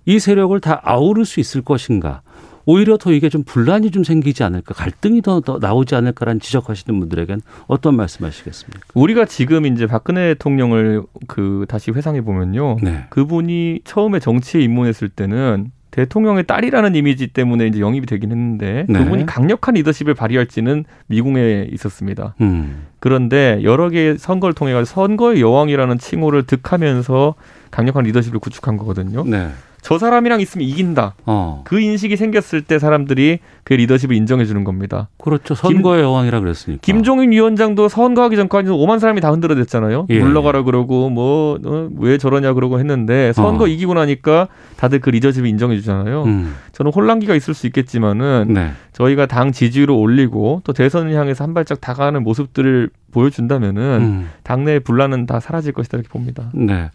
이 0.06 0.20
세력을 0.20 0.58
다 0.62 0.80
아우를 0.86 1.26
수 1.26 1.42
있을 1.42 1.62
것인가? 1.62 2.22
오히려 2.68 2.98
더 2.98 3.14
이게 3.14 3.30
좀 3.30 3.44
분란이 3.44 3.92
좀 3.92 4.04
생기지 4.04 4.44
않을까, 4.44 4.74
갈등이 4.76 5.22
더, 5.22 5.40
더 5.40 5.58
나오지 5.58 5.96
않을까라는 5.96 6.42
지적하시는 6.42 7.00
분들에겐 7.00 7.42
어떤 7.66 7.96
말씀하시겠습니까? 7.96 8.82
우리가 8.94 9.24
지금 9.26 9.66
이제 9.66 9.88
박근혜 9.88 10.34
대통령을 10.34 11.04
그 11.28 11.66
다시 11.70 11.92
회상해 11.92 12.22
보면요, 12.22 12.78
네. 12.84 13.06
그분이 13.10 13.80
처음에 13.86 14.20
정치에 14.20 14.62
입문했을 14.62 15.08
때는 15.08 15.72
대통령의 15.92 16.46
딸이라는 16.46 16.94
이미지 16.94 17.28
때문에 17.28 17.68
이제 17.68 17.80
영입이 17.80 18.06
되긴 18.06 18.32
했는데 18.32 18.86
네. 18.90 19.00
그분이 19.00 19.26
강력한 19.26 19.76
리더십을 19.76 20.14
발휘할지는 20.14 20.84
미궁에 21.08 21.70
있었습니다. 21.72 22.36
음. 22.42 22.88
그런데 23.00 23.62
여러 23.64 23.90
개의 23.90 24.18
선거를 24.18 24.54
통해 24.54 24.74
가지고 24.74 24.94
선거의 24.94 25.40
여왕이라는 25.40 25.98
칭호를 25.98 26.44
득하면서 26.44 27.36
강력한 27.72 28.04
리더십을 28.04 28.40
구축한 28.40 28.76
거거든요. 28.76 29.24
네. 29.24 29.48
저 29.88 29.98
사람이랑 29.98 30.42
있으면 30.42 30.68
이긴다. 30.68 31.16
어. 31.26 31.62
그 31.64 31.80
인식이 31.80 32.18
생겼을 32.18 32.62
때 32.62 32.78
사람들이 32.78 33.40
그 33.64 33.72
리더십을 33.72 34.18
인정해 34.18 34.44
주는 34.44 34.66
겁니다. 34.66 35.08
그렇죠. 35.18 35.56
선거의 35.56 36.02
김, 36.02 36.10
여왕이라 36.10 36.42
그랬으니까. 36.42 36.82
김종인 36.82 37.32
위원장도 37.32 37.88
선거하기 37.88 38.36
전까지는 38.36 38.76
5만 38.76 39.00
사람이 39.00 39.22
다 39.22 39.32
흔들어댔잖아요. 39.32 40.08
예. 40.10 40.20
물러가라 40.20 40.64
그러고 40.64 41.10
뭐왜 41.10 42.16
어, 42.16 42.18
저러냐 42.18 42.52
그러고 42.52 42.80
했는데 42.80 43.32
선거 43.32 43.64
어. 43.64 43.68
이기고 43.68 43.94
나니까 43.94 44.50
다들 44.76 45.00
그 45.00 45.10
리더십을 45.10 45.48
인정해 45.48 45.78
주잖아요. 45.78 46.24
음. 46.24 46.54
저는 46.78 46.92
혼란기가 46.92 47.34
있을 47.34 47.56
수 47.56 47.66
있겠지만은 47.66 48.54
네. 48.54 48.70
저희가 48.94 49.26
당 49.26 49.52
지지율을 49.52 49.96
올리고 49.96 50.62
또 50.64 50.74
대선을 50.74 51.12
향해서 51.12 51.44
한 51.44 51.56
발짝 51.56 51.82
다가가는 51.82 52.22
모습들을 52.22 52.92
보여준다면은 53.12 53.82
음. 53.82 54.30
당내의 54.44 54.82
분란은 54.82 55.26
다 55.26 55.40
사라질 55.40 55.74
것이다 55.74 55.98
이렇게 55.98 56.10
봅니다. 56.10 56.52
네. 56.54 56.92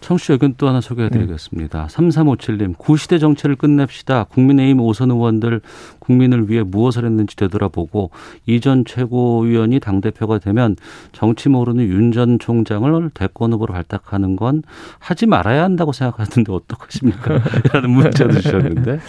청취자 0.00 0.34
의견 0.34 0.54
또 0.56 0.68
하나 0.68 0.80
소개해드리겠습니다. 0.80 1.86
네. 1.86 1.94
3357님, 1.94 2.78
구시대 2.78 3.18
정체를 3.18 3.56
끝냅시다. 3.56 4.24
국민의힘 4.24 4.80
오선 4.80 5.10
의원들 5.10 5.60
국민을 6.06 6.48
위해 6.48 6.62
무엇을 6.62 7.04
했는지 7.04 7.36
되돌아보고 7.36 8.10
이전 8.46 8.84
최고위원이 8.84 9.80
당대표가 9.80 10.38
되면 10.38 10.76
정치 11.12 11.48
모르는 11.48 11.84
윤 11.84 12.06
전 12.16 12.38
총장을 12.38 13.10
대권 13.12 13.52
후보로 13.52 13.74
발탁하는 13.74 14.36
건 14.36 14.62
하지 15.00 15.26
말아야 15.26 15.64
한다고 15.64 15.92
생각하는데 15.92 16.50
어떡하십니까? 16.50 17.40
라는 17.74 17.90
문자도 17.90 18.40
주셨는데. 18.40 19.00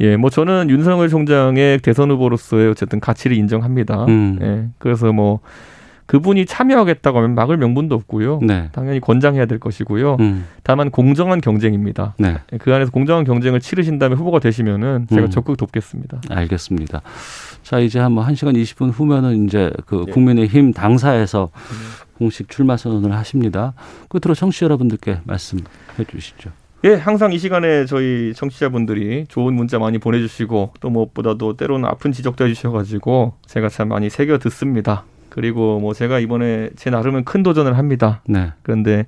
예, 0.00 0.16
뭐 0.16 0.28
저는 0.30 0.70
윤석열 0.70 1.08
총장의 1.08 1.78
대선 1.78 2.10
후보로서의 2.10 2.68
어쨌든 2.68 3.00
가치를 3.00 3.36
인정합니다. 3.36 4.04
음. 4.06 4.38
예, 4.42 4.68
그래서 4.78 5.12
뭐 5.12 5.40
그분이 6.06 6.46
참여하겠다고 6.46 7.18
하면 7.18 7.34
막을 7.34 7.56
명분도 7.56 7.94
없고요. 7.94 8.40
네. 8.42 8.68
당연히 8.72 9.00
권장해야 9.00 9.46
될 9.46 9.58
것이고요. 9.58 10.16
음. 10.20 10.46
다만 10.62 10.90
공정한 10.90 11.40
경쟁입니다. 11.40 12.14
네. 12.18 12.38
그 12.58 12.74
안에서 12.74 12.90
공정한 12.90 13.24
경쟁을 13.24 13.60
치르신 13.60 13.98
다음에 13.98 14.14
후보가 14.14 14.38
되시면은 14.38 15.06
제가 15.08 15.22
음. 15.22 15.30
적극 15.30 15.56
돕겠습니다. 15.56 16.20
알겠습니다. 16.28 17.00
자, 17.62 17.78
이제 17.78 17.98
한번 17.98 18.26
1시간 18.26 18.54
20분 18.54 18.90
후면은 18.92 19.46
이제 19.46 19.70
그 19.86 20.04
예. 20.08 20.12
국민의힘 20.12 20.72
당사에서 20.72 21.50
음. 21.54 22.04
공식 22.18 22.48
출마 22.48 22.76
선언을 22.76 23.12
하십니다. 23.16 23.72
끝으로 24.08 24.34
청취자 24.34 24.64
여러분들께 24.66 25.20
말씀해 25.24 25.64
주시죠. 26.08 26.50
예, 26.84 26.92
항상 26.92 27.32
이 27.32 27.38
시간에 27.38 27.86
저희 27.86 28.34
청취자분들이 28.34 29.24
좋은 29.28 29.54
문자 29.54 29.78
많이 29.78 29.96
보내주시고 29.96 30.74
또 30.80 30.90
무엇보다도 30.90 31.56
때로는 31.56 31.88
아픈 31.88 32.12
지적도 32.12 32.44
해주셔가지고 32.44 33.32
제가 33.46 33.70
참 33.70 33.88
많이 33.88 34.10
새겨 34.10 34.38
듣습니다. 34.38 35.04
그리고 35.34 35.80
뭐 35.80 35.94
제가 35.94 36.20
이번에 36.20 36.70
제 36.76 36.90
나름은 36.90 37.24
큰 37.24 37.42
도전을 37.42 37.76
합니다. 37.76 38.22
네. 38.28 38.52
그런데 38.62 39.04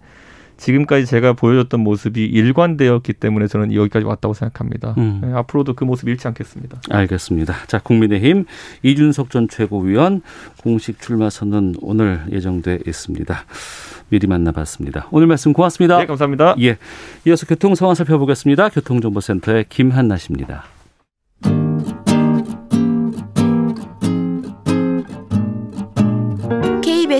지금까지 0.56 1.06
제가 1.06 1.34
보여줬던 1.34 1.78
모습이 1.78 2.24
일관되었기 2.24 3.12
때문에 3.12 3.46
저는 3.46 3.72
여기까지 3.72 4.04
왔다고 4.04 4.34
생각합니다. 4.34 4.94
음. 4.98 5.20
네, 5.22 5.32
앞으로도 5.32 5.74
그 5.74 5.84
모습 5.84 6.08
잃지 6.08 6.26
않겠습니다. 6.26 6.80
알겠습니다. 6.90 7.54
자, 7.68 7.78
국민의힘 7.78 8.44
이준석 8.82 9.30
전 9.30 9.46
최고위원 9.46 10.22
공식 10.62 11.00
출마 11.00 11.30
선언 11.30 11.76
오늘 11.80 12.22
예정돼 12.32 12.80
있습니다. 12.84 13.44
미리 14.08 14.26
만나봤습니다. 14.26 15.06
오늘 15.12 15.28
말씀 15.28 15.52
고맙습니다. 15.52 15.98
네, 15.98 16.06
감사합니다. 16.06 16.56
예. 16.60 16.76
이어서 17.24 17.46
교통 17.46 17.76
상황 17.76 17.94
살펴보겠습니다. 17.94 18.70
교통정보센터의 18.70 19.66
김한나 19.68 20.16
씨입니다. 20.16 20.64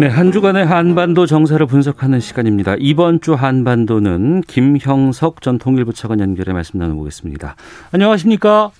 네, 0.00 0.06
한 0.06 0.32
주간의 0.32 0.64
한반도 0.64 1.26
정세를 1.26 1.66
분석하는 1.66 2.20
시간입니다. 2.20 2.74
이번 2.78 3.20
주 3.20 3.34
한반도는 3.34 4.40
김형석 4.46 5.42
전 5.42 5.58
통일부 5.58 5.92
차관 5.92 6.20
연결해 6.20 6.54
말씀 6.54 6.78
나눠보겠습니다. 6.78 7.54
안녕하십니까? 7.92 8.70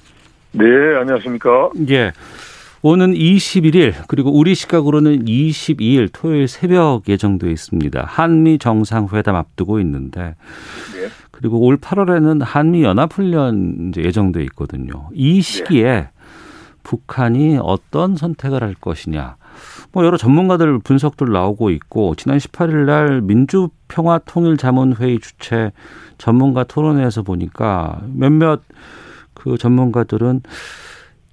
네, 0.52 0.64
안녕하십니까? 0.98 1.72
예. 1.90 2.12
오는 2.80 3.12
21일 3.12 3.92
그리고 4.08 4.30
우리 4.30 4.54
시각으로는 4.54 5.26
22일 5.26 6.08
토요일 6.10 6.48
새벽 6.48 7.06
예정돼 7.06 7.50
있습니다. 7.50 8.02
한미 8.06 8.56
정상회담 8.56 9.36
앞두고 9.36 9.78
있는데 9.80 10.36
네. 10.94 11.08
그리고 11.32 11.60
올 11.60 11.76
8월에는 11.76 12.40
한미 12.42 12.82
연합훈련 12.82 13.92
예정돼 13.94 14.42
있거든요. 14.44 15.10
이 15.12 15.42
시기에 15.42 15.84
네. 15.84 16.08
북한이 16.90 17.58
어떤 17.62 18.16
선택을 18.16 18.64
할 18.64 18.74
것이냐 18.74 19.36
뭐 19.92 20.04
여러 20.04 20.16
전문가들 20.16 20.80
분석들 20.80 21.30
나오고 21.30 21.70
있고 21.70 22.16
지난 22.16 22.38
18일 22.38 22.86
날 22.86 23.20
민주평화통일자문회의 23.20 25.20
주최 25.20 25.70
전문가 26.18 26.64
토론회에서 26.64 27.22
보니까 27.22 28.00
몇몇 28.12 28.62
그 29.34 29.56
전문가들은 29.56 30.40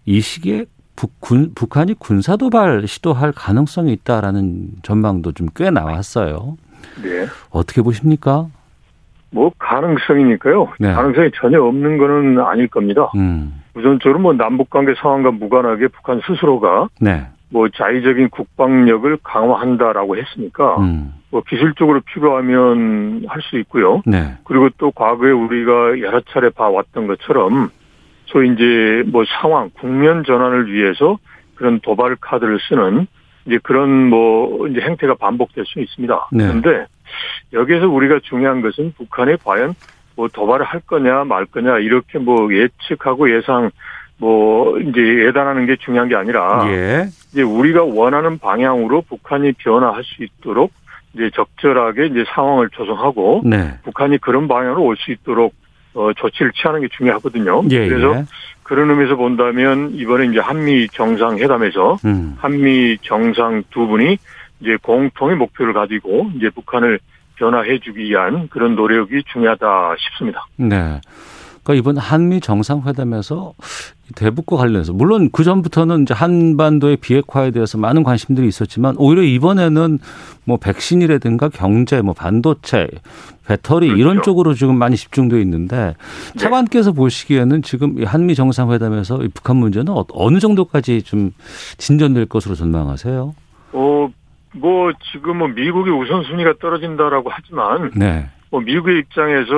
이 0.06 0.22
시기에 0.22 0.66
북군, 0.96 1.54
북한이 1.56 1.96
군사 1.96 2.38
도발 2.38 2.88
시도할 2.88 3.32
가능성이 3.32 3.94
있다라는 3.94 4.74
전망도 4.84 5.32
좀 5.32 5.48
꽤 5.56 5.72
나왔어요. 5.72 6.58
네. 7.04 7.26
어떻게 7.50 7.82
보십니까? 7.82 8.48
뭐 9.32 9.52
가능성이니까요. 9.58 10.74
네. 10.80 10.94
가능성이 10.94 11.32
전혀 11.36 11.64
없는 11.64 11.98
거는 11.98 12.40
아닐 12.42 12.68
겁니다. 12.68 13.10
음. 13.16 13.64
우선적으로 13.78 14.20
뭐 14.20 14.34
남북 14.34 14.70
관계 14.72 14.96
상황과 14.96 15.32
무관하게 15.32 15.88
북한 15.90 16.20
스스로가 16.26 16.90
네. 17.00 17.28
뭐 17.50 17.70
자의적인 17.70 18.30
국방력을 18.30 19.18
강화한다라고 19.24 20.18
했으니까 20.18 20.78
음. 20.80 21.14
뭐 21.30 21.44
기술적으로 21.48 22.02
필요하면 22.02 23.26
할 23.28 23.42
수 23.44 23.58
있고요. 23.60 24.02
네. 24.06 24.36
그리고 24.46 24.70
또 24.78 24.92
과거에 24.92 25.32
우리가 25.32 26.00
여러 26.00 26.22
차례 26.22 26.50
봐왔던 26.50 27.08
것처럼 27.08 27.70
소위 28.26 28.52
이제 28.52 29.04
뭐 29.08 29.24
상황 29.40 29.70
국면 29.70 30.24
전환을 30.26 30.72
위해서 30.74 31.18
그런 31.56 31.80
도발 31.80 32.16
카드를 32.20 32.60
쓰는 32.68 33.08
이제 33.46 33.60
그런 33.64 34.10
뭐 34.10 34.68
이제 34.68 34.82
행태가 34.82 35.16
반복될 35.16 35.66
수 35.66 35.80
있습니다. 35.80 36.30
네. 36.34 36.48
그런데 36.48 36.88
여기에서 37.54 37.88
우리가 37.88 38.20
중요한 38.24 38.62
것은 38.62 38.94
북한이 38.98 39.38
과연 39.44 39.76
뭐 40.18 40.28
도발을 40.28 40.66
할 40.66 40.82
거냐 40.82 41.24
말 41.24 41.46
거냐 41.46 41.78
이렇게 41.78 42.18
뭐 42.18 42.52
예측하고 42.52 43.34
예상 43.34 43.70
뭐 44.18 44.78
이제 44.80 45.00
예단하는 45.00 45.68
게 45.68 45.78
중요한 45.78 46.10
게 46.10 46.16
아니라 46.16 46.68
예. 46.72 47.06
이제 47.32 47.44
우리가 47.44 47.84
원하는 47.84 48.40
방향으로 48.40 49.04
북한이 49.04 49.54
변화할 49.54 50.04
수 50.04 50.24
있도록 50.24 50.74
이제 51.14 51.30
적절하게 51.36 52.08
이제 52.08 52.26
상황을 52.34 52.70
조성하고 52.72 53.44
네. 53.46 53.76
북한이 53.84 54.18
그런 54.18 54.48
방향으로 54.48 54.84
올 54.84 54.96
수 54.98 55.12
있도록 55.12 55.54
어 55.94 56.12
조치를 56.14 56.52
취하는 56.54 56.82
게 56.82 56.88
중요하거든요. 56.98 57.64
예, 57.70 57.88
그래서 57.88 58.16
예. 58.18 58.26
그런 58.64 58.90
의미에서 58.90 59.16
본다면 59.16 59.92
이번에 59.94 60.26
이제 60.26 60.40
한미 60.40 60.88
정상회담에서 60.90 61.98
음. 62.06 62.36
한미 62.38 62.98
정상 63.04 63.64
두 63.70 63.88
분이 63.88 64.18
이제 64.60 64.78
공통의 64.82 65.36
목표를 65.38 65.74
가지고 65.74 66.30
이제 66.36 66.50
북한을 66.50 67.00
변화해주기 67.38 68.04
위한 68.04 68.48
그런 68.50 68.76
노력이 68.76 69.24
중요하다 69.32 69.96
싶습니다. 69.98 70.46
네. 70.58 71.00
그러니까 71.64 71.74
이번 71.74 71.98
한미 71.98 72.40
정상회담에서 72.40 73.54
대북과 74.16 74.56
관련해서 74.56 74.94
물론 74.94 75.30
그 75.34 75.44
전부터는 75.44 76.04
이제 76.04 76.14
한반도의 76.14 76.96
비핵화에 76.98 77.52
대해서 77.52 77.78
많은 77.78 78.04
관심들이 78.04 78.48
있었지만 78.48 78.96
오히려 78.98 79.22
이번에는 79.22 80.00
뭐 80.46 80.58
백신이라든가 80.58 81.50
경제, 81.50 82.02
뭐 82.02 82.14
반도체, 82.14 82.88
배터리 83.46 83.88
그렇죠. 83.88 84.02
이런 84.02 84.24
쪽으로 84.24 84.54
지금 84.54 84.78
많이 84.78 84.96
집중되어 84.96 85.40
있는데 85.40 85.94
네. 86.36 86.40
차관께서 86.40 86.94
보시기에는 86.94 87.62
지금 87.64 88.02
한미 88.06 88.34
정상회담에서 88.34 89.20
북한 89.34 89.58
문제는 89.58 89.92
어, 89.92 90.06
어느 90.14 90.40
정도까지 90.40 91.04
좀 91.04 91.32
진전될 91.78 92.28
것으로 92.28 92.56
전망하세요? 92.56 93.36
어, 93.74 94.10
뭐 94.54 94.92
지금 95.12 95.38
뭐 95.38 95.48
미국의 95.48 95.94
우선순위가 95.94 96.56
떨어진다라고 96.60 97.30
하지만 97.32 97.92
네. 97.96 98.30
뭐 98.50 98.62
미국의 98.62 99.00
입장에서 99.00 99.54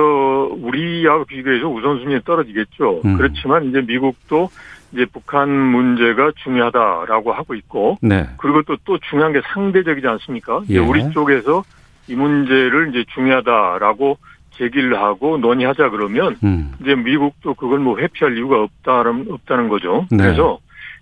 우리하고 0.60 1.24
비교해서 1.24 1.68
우선순위에 1.68 2.20
떨어지겠죠. 2.24 3.02
음. 3.04 3.16
그렇지만 3.16 3.64
이제 3.66 3.80
미국도 3.80 4.48
이제 4.92 5.06
북한 5.12 5.48
문제가 5.48 6.32
중요하다라고 6.42 7.32
하고 7.32 7.54
있고, 7.54 7.98
네. 8.02 8.26
그리고 8.38 8.62
또또 8.62 8.98
중요한 9.08 9.32
게 9.32 9.40
상대적이지 9.54 10.06
않습니까? 10.06 10.62
예. 10.68 10.78
우리 10.78 11.08
쪽에서 11.12 11.62
이 12.08 12.14
문제를 12.16 12.90
이제 12.90 13.04
중요하다라고 13.14 14.18
제기를 14.56 14.98
하고 14.98 15.38
논의하자 15.38 15.90
그러면 15.90 16.36
음. 16.42 16.72
이제 16.80 16.94
미국도 16.96 17.54
그걸 17.54 17.78
뭐 17.78 17.98
회피할 17.98 18.36
이유가 18.36 18.62
없다는 18.62 19.26
없다는 19.30 19.68
거죠. 19.68 20.06
네. 20.10 20.18
그래서 20.18 20.58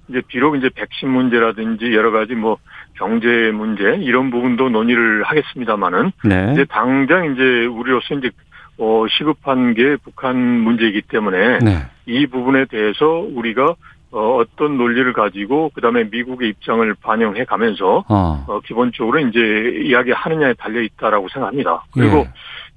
이제 0.09 0.20
비록 0.29 0.57
이제 0.57 0.68
백신 0.74 1.09
문제라든지 1.09 1.92
여러 1.94 2.11
가지 2.11 2.35
뭐 2.35 2.59
경제 2.98 3.52
문제 3.52 3.96
이런 4.00 4.30
부분도 4.30 4.68
논의를 4.68 5.22
하겠습니다만은 5.22 6.11
네. 6.24 6.50
이제 6.52 6.64
당장 6.64 7.32
이제 7.32 7.66
우리로서 7.66 8.14
이제 8.14 8.30
어 8.76 9.06
시급한 9.08 9.74
게 9.74 9.96
북한 10.02 10.37
문제이기 10.37 11.02
때문에 11.02 11.58
네. 11.58 11.87
이 12.06 12.26
부분에 12.26 12.66
대해서 12.66 13.06
우리가 13.06 13.74
어, 14.11 14.37
어떤 14.37 14.78
논리를 14.78 15.12
가지고 15.12 15.70
그다음에 15.74 16.04
미국의 16.04 16.50
입장을 16.50 16.94
반영해 17.02 17.44
가면서 17.44 18.04
어. 18.08 18.44
어 18.46 18.61
기본적으로 18.61 19.18
이제 19.20 19.40
이야기하느냐에 19.84 20.54
달려 20.54 20.80
있다라고 20.80 21.28
생각합니다. 21.28 21.84
그리고 21.92 22.18
예. 22.18 22.28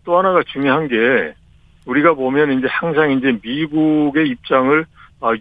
또 0.04 0.18
하나가 0.18 0.42
중요한 0.44 0.88
게 0.88 1.34
우리가 1.86 2.14
보면 2.14 2.60
이제 2.60 2.68
항상 2.70 3.12
이제 3.12 3.38
미국의 3.42 4.28
입장을 4.30 4.82
아, 4.82 4.86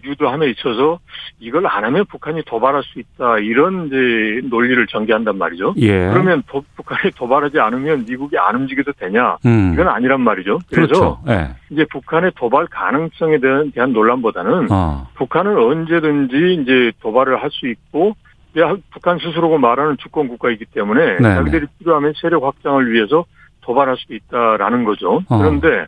유도함에 0.03 0.49
있어서 0.49 0.99
이걸 1.39 1.65
안 1.67 1.83
하면 1.85 2.05
북한이 2.05 2.43
도발할 2.45 2.83
수 2.83 2.99
있다 2.99 3.39
이런 3.39 3.87
이제 3.87 4.47
논리를 4.49 4.85
전개한단 4.87 5.37
말이죠. 5.37 5.73
예. 5.77 6.09
그러면 6.09 6.43
도, 6.47 6.63
북한이 6.75 7.11
도발하지 7.15 7.59
않으면 7.59 8.05
미국이 8.07 8.37
안 8.37 8.55
움직여도 8.55 8.93
되냐? 8.93 9.37
음. 9.45 9.71
이건 9.73 9.87
아니란 9.87 10.21
말이죠. 10.21 10.59
그래서 10.69 10.87
그렇죠. 10.87 11.19
예. 11.29 11.49
이제 11.71 11.85
북한의 11.91 12.31
도발 12.35 12.67
가능성에 12.67 13.39
대한, 13.39 13.71
대한 13.71 13.93
논란보다는 13.93 14.67
어. 14.71 15.07
북한은 15.15 15.57
언제든지 15.57 16.61
이제 16.61 16.91
도발을 17.01 17.41
할 17.41 17.51
수 17.51 17.67
있고 17.67 18.15
북한 18.91 19.17
스스로가 19.19 19.57
말하는 19.57 19.97
주권 19.97 20.27
국가이기 20.27 20.65
때문에 20.73 21.17
네네. 21.17 21.35
자기들이 21.35 21.67
필요하면 21.79 22.13
세력 22.21 22.43
확장을 22.43 22.91
위해서 22.91 23.25
도발할 23.61 23.95
수도 23.97 24.13
있다라는 24.15 24.83
거죠. 24.83 25.21
어. 25.29 25.37
그런데 25.37 25.85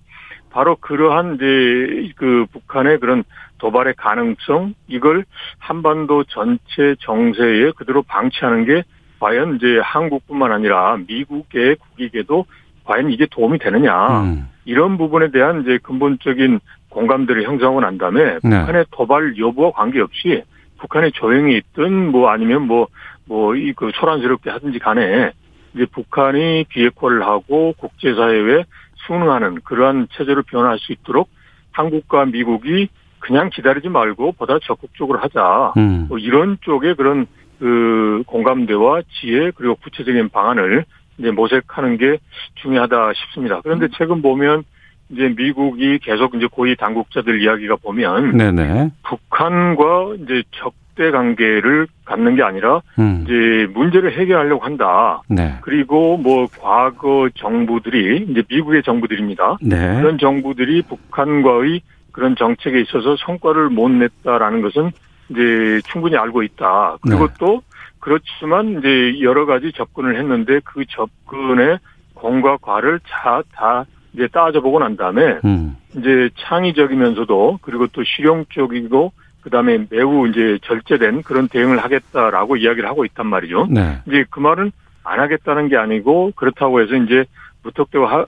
바로 0.51 0.75
그러한 0.75 1.35
이제 1.35 2.13
그 2.15 2.45
북한의 2.51 2.99
그런 2.99 3.23
도발의 3.63 3.93
가능성 3.95 4.73
이걸 4.87 5.23
한반도 5.57 6.25
전체 6.25 6.95
정세에 6.99 7.71
그대로 7.77 8.01
방치하는 8.03 8.65
게 8.65 8.83
과연 9.19 9.55
이제 9.55 9.79
한국뿐만 9.81 10.51
아니라 10.51 10.97
미국의 11.07 11.77
국익에도 11.77 12.45
과연 12.83 13.09
이게 13.09 13.25
도움이 13.25 13.59
되느냐 13.59 14.21
음. 14.23 14.49
이런 14.65 14.97
부분에 14.97 15.31
대한 15.31 15.61
이제 15.61 15.79
근본적인 15.81 16.59
공감들을 16.89 17.43
형성하고 17.43 17.79
난 17.79 17.97
다음에 17.97 18.39
네. 18.43 18.59
북한의 18.59 18.85
도발 18.91 19.37
여부와 19.37 19.71
관계없이 19.71 20.43
북한이 20.77 21.13
조용히 21.13 21.55
있든 21.57 22.11
뭐 22.11 22.29
아니면 22.29 22.63
뭐 22.67 22.87
뭐 23.25 23.55
이 23.55 23.73
그 23.73 23.91
소란스럽게 23.95 24.49
하든지 24.49 24.79
간에 24.79 25.31
이제 25.73 25.85
북한이 25.85 26.65
비핵화를 26.69 27.23
하고 27.23 27.73
국제사회에 27.77 28.65
순응하는 29.07 29.61
그러한 29.63 30.07
체제로 30.11 30.43
변화할 30.43 30.77
수 30.79 30.91
있도록 30.91 31.29
한국과 31.71 32.25
미국이 32.25 32.89
그냥 33.23 33.49
기다리지 33.49 33.87
말고 33.87 34.33
보다 34.33 34.59
적극적으로 34.59 35.19
하자. 35.19 35.73
음. 35.77 36.07
뭐 36.09 36.17
이런 36.17 36.57
쪽의 36.61 36.95
그런 36.95 37.25
그 37.57 38.21
공감대와 38.27 39.03
지혜 39.09 39.51
그리고 39.51 39.75
구체적인 39.75 40.29
방안을 40.29 40.83
이제 41.17 41.31
모색하는 41.31 41.97
게 41.97 42.17
중요하다 42.55 43.13
싶습니다. 43.13 43.61
그런데 43.61 43.85
음. 43.85 43.89
최근 43.97 44.21
보면 44.21 44.63
이제 45.09 45.33
미국이 45.37 45.99
계속 45.99 46.35
이제 46.35 46.47
고위 46.51 46.75
당국자들 46.75 47.41
이야기가 47.41 47.77
보면 47.77 48.35
네네. 48.35 48.91
북한과 49.03 50.15
이제 50.19 50.43
적 50.51 50.73
적대 50.93 51.11
관계를 51.11 51.87
갖는 52.05 52.35
게 52.35 52.43
아니라 52.43 52.81
음. 52.99 53.23
이제 53.23 53.67
문제를 53.73 54.17
해결하려고 54.17 54.63
한다. 54.63 55.21
네. 55.27 55.55
그리고 55.61 56.17
뭐 56.17 56.47
과거 56.59 57.29
정부들이 57.35 58.27
이제 58.29 58.43
미국의 58.47 58.83
정부들입니다. 58.83 59.57
네. 59.61 60.01
그런 60.01 60.17
정부들이 60.17 60.83
북한과의 60.83 61.81
그런 62.13 62.37
정책에 62.37 62.79
있어서 62.79 63.17
성과를 63.17 63.69
못 63.69 63.89
냈다라는 63.89 64.61
것은 64.61 64.91
이제 65.29 65.81
충분히 65.87 66.15
알고 66.15 66.43
있다. 66.43 66.97
그리고 67.01 67.27
네. 67.27 67.33
또 67.39 67.61
그렇지만 67.99 68.79
이제 68.79 69.19
여러 69.21 69.45
가지 69.45 69.73
접근을 69.73 70.17
했는데 70.17 70.61
그 70.63 70.85
접근의 70.85 71.79
공과 72.13 72.57
과를 72.57 72.99
다 73.03 73.85
이제 74.13 74.27
따져보고 74.27 74.79
난 74.79 74.95
다음에 74.95 75.39
음. 75.43 75.75
이제 75.97 76.29
창의적이면서도 76.37 77.59
그리고 77.61 77.87
또 77.87 78.03
실용적이고 78.03 79.11
그다음에 79.41 79.85
매우 79.89 80.27
이제 80.27 80.59
절제된 80.63 81.23
그런 81.23 81.47
대응을 81.47 81.79
하겠다라고 81.83 82.57
이야기를 82.57 82.87
하고 82.87 83.05
있단 83.05 83.25
말이죠. 83.27 83.67
네. 83.69 84.01
이제 84.07 84.23
그 84.29 84.39
말은 84.39 84.71
안 85.03 85.19
하겠다는 85.19 85.67
게 85.67 85.77
아니고 85.77 86.31
그렇다고 86.35 86.81
해서 86.81 86.95
이제 86.95 87.25
무턱대고 87.63 88.05
하, 88.05 88.25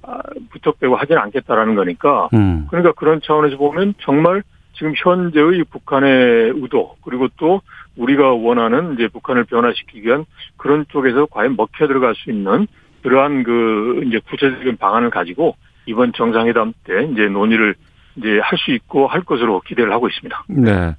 무턱대고 0.54 0.96
하지는 0.96 1.22
않겠다라는 1.22 1.76
거니까. 1.76 2.30
음. 2.34 2.68
그러니까 2.70 2.94
그런 2.94 3.22
차원에서 3.24 3.58
보면 3.58 3.94
정말 4.02 4.44
지금 4.74 4.94
현재의 4.96 5.64
북한의 5.70 6.54
의도 6.56 6.96
그리고 7.04 7.28
또 7.38 7.62
우리가 7.96 8.34
원하는 8.34 8.94
이제 8.94 9.08
북한을 9.08 9.46
변화시키기 9.46 10.06
위한 10.06 10.26
그런 10.58 10.86
쪽에서 10.90 11.28
과연 11.28 11.56
먹혀 11.56 11.88
들어갈 11.88 12.14
수 12.16 12.30
있는 12.30 12.68
그러한 13.04 13.44
그 13.44 14.04
이제 14.06 14.20
구체적인 14.30 14.78
방안을 14.78 15.12
가지고 15.12 15.56
이번 15.86 16.12
정상회담 16.14 16.74
때 16.84 17.08
이제 17.12 17.28
논의를 17.28 17.76
이제 18.18 18.40
할 18.42 18.58
수 18.58 18.72
있고 18.72 19.08
할 19.08 19.22
것으로 19.22 19.62
기대를 19.62 19.92
하고 19.92 20.08
있습니다. 20.08 20.44
네. 20.48 20.96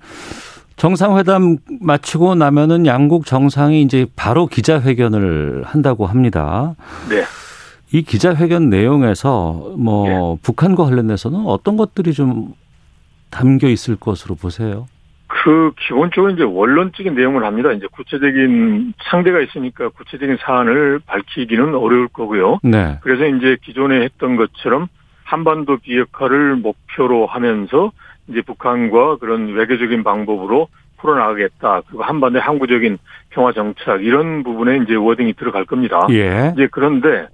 정상회담 0.77 1.57
마치고 1.81 2.35
나면은 2.35 2.87
양국 2.87 3.25
정상이 3.25 3.83
이제 3.83 4.07
바로 4.15 4.47
기자회견을 4.47 5.65
한다고 5.65 6.07
합니다. 6.07 6.75
네. 7.09 7.23
이 7.93 8.03
기자회견 8.03 8.69
내용에서 8.69 9.75
뭐 9.79 10.09
네. 10.09 10.43
북한과 10.43 10.85
관련해서는 10.85 11.47
어떤 11.47 11.77
것들이 11.77 12.13
좀 12.13 12.55
담겨 13.31 13.69
있을 13.69 13.97
것으로 13.97 14.35
보세요? 14.35 14.87
그 15.29 15.73
기본적으로 15.87 16.33
이제 16.33 16.43
원론적인 16.43 17.15
내용을 17.15 17.45
합니다. 17.45 17.73
이제 17.73 17.87
구체적인 17.93 18.95
상대가 19.11 19.41
있으니까 19.41 19.89
구체적인 19.91 20.39
사안을 20.41 21.01
밝히기는 21.07 21.75
어려울 21.75 22.09
거고요. 22.09 22.59
네. 22.63 22.99
그래서 23.03 23.27
이제 23.27 23.57
기존에 23.63 24.03
했던 24.03 24.37
것처럼 24.37 24.89
한반도 25.25 25.79
비핵화를 25.79 26.57
목표로 26.57 27.27
하면서 27.27 27.93
이제 28.29 28.43
북한과 28.43 29.19
그런 29.19 29.49
외교적인 29.49 30.03
방법으로 30.05 30.69
풀어나가겠다. 30.99 31.83
그리고 31.87 32.03
한반도의 32.03 32.43
항구적인 32.43 32.99
평화 33.31 33.53
정착 33.53 34.03
이런 34.05 34.43
부분에 34.43 34.79
이제 34.85 34.95
워딩이 34.95 35.35
들어갈 35.35 35.65
겁니다. 35.65 36.07
예. 36.11 36.53
이제 36.55 36.69
그런데 36.71 37.27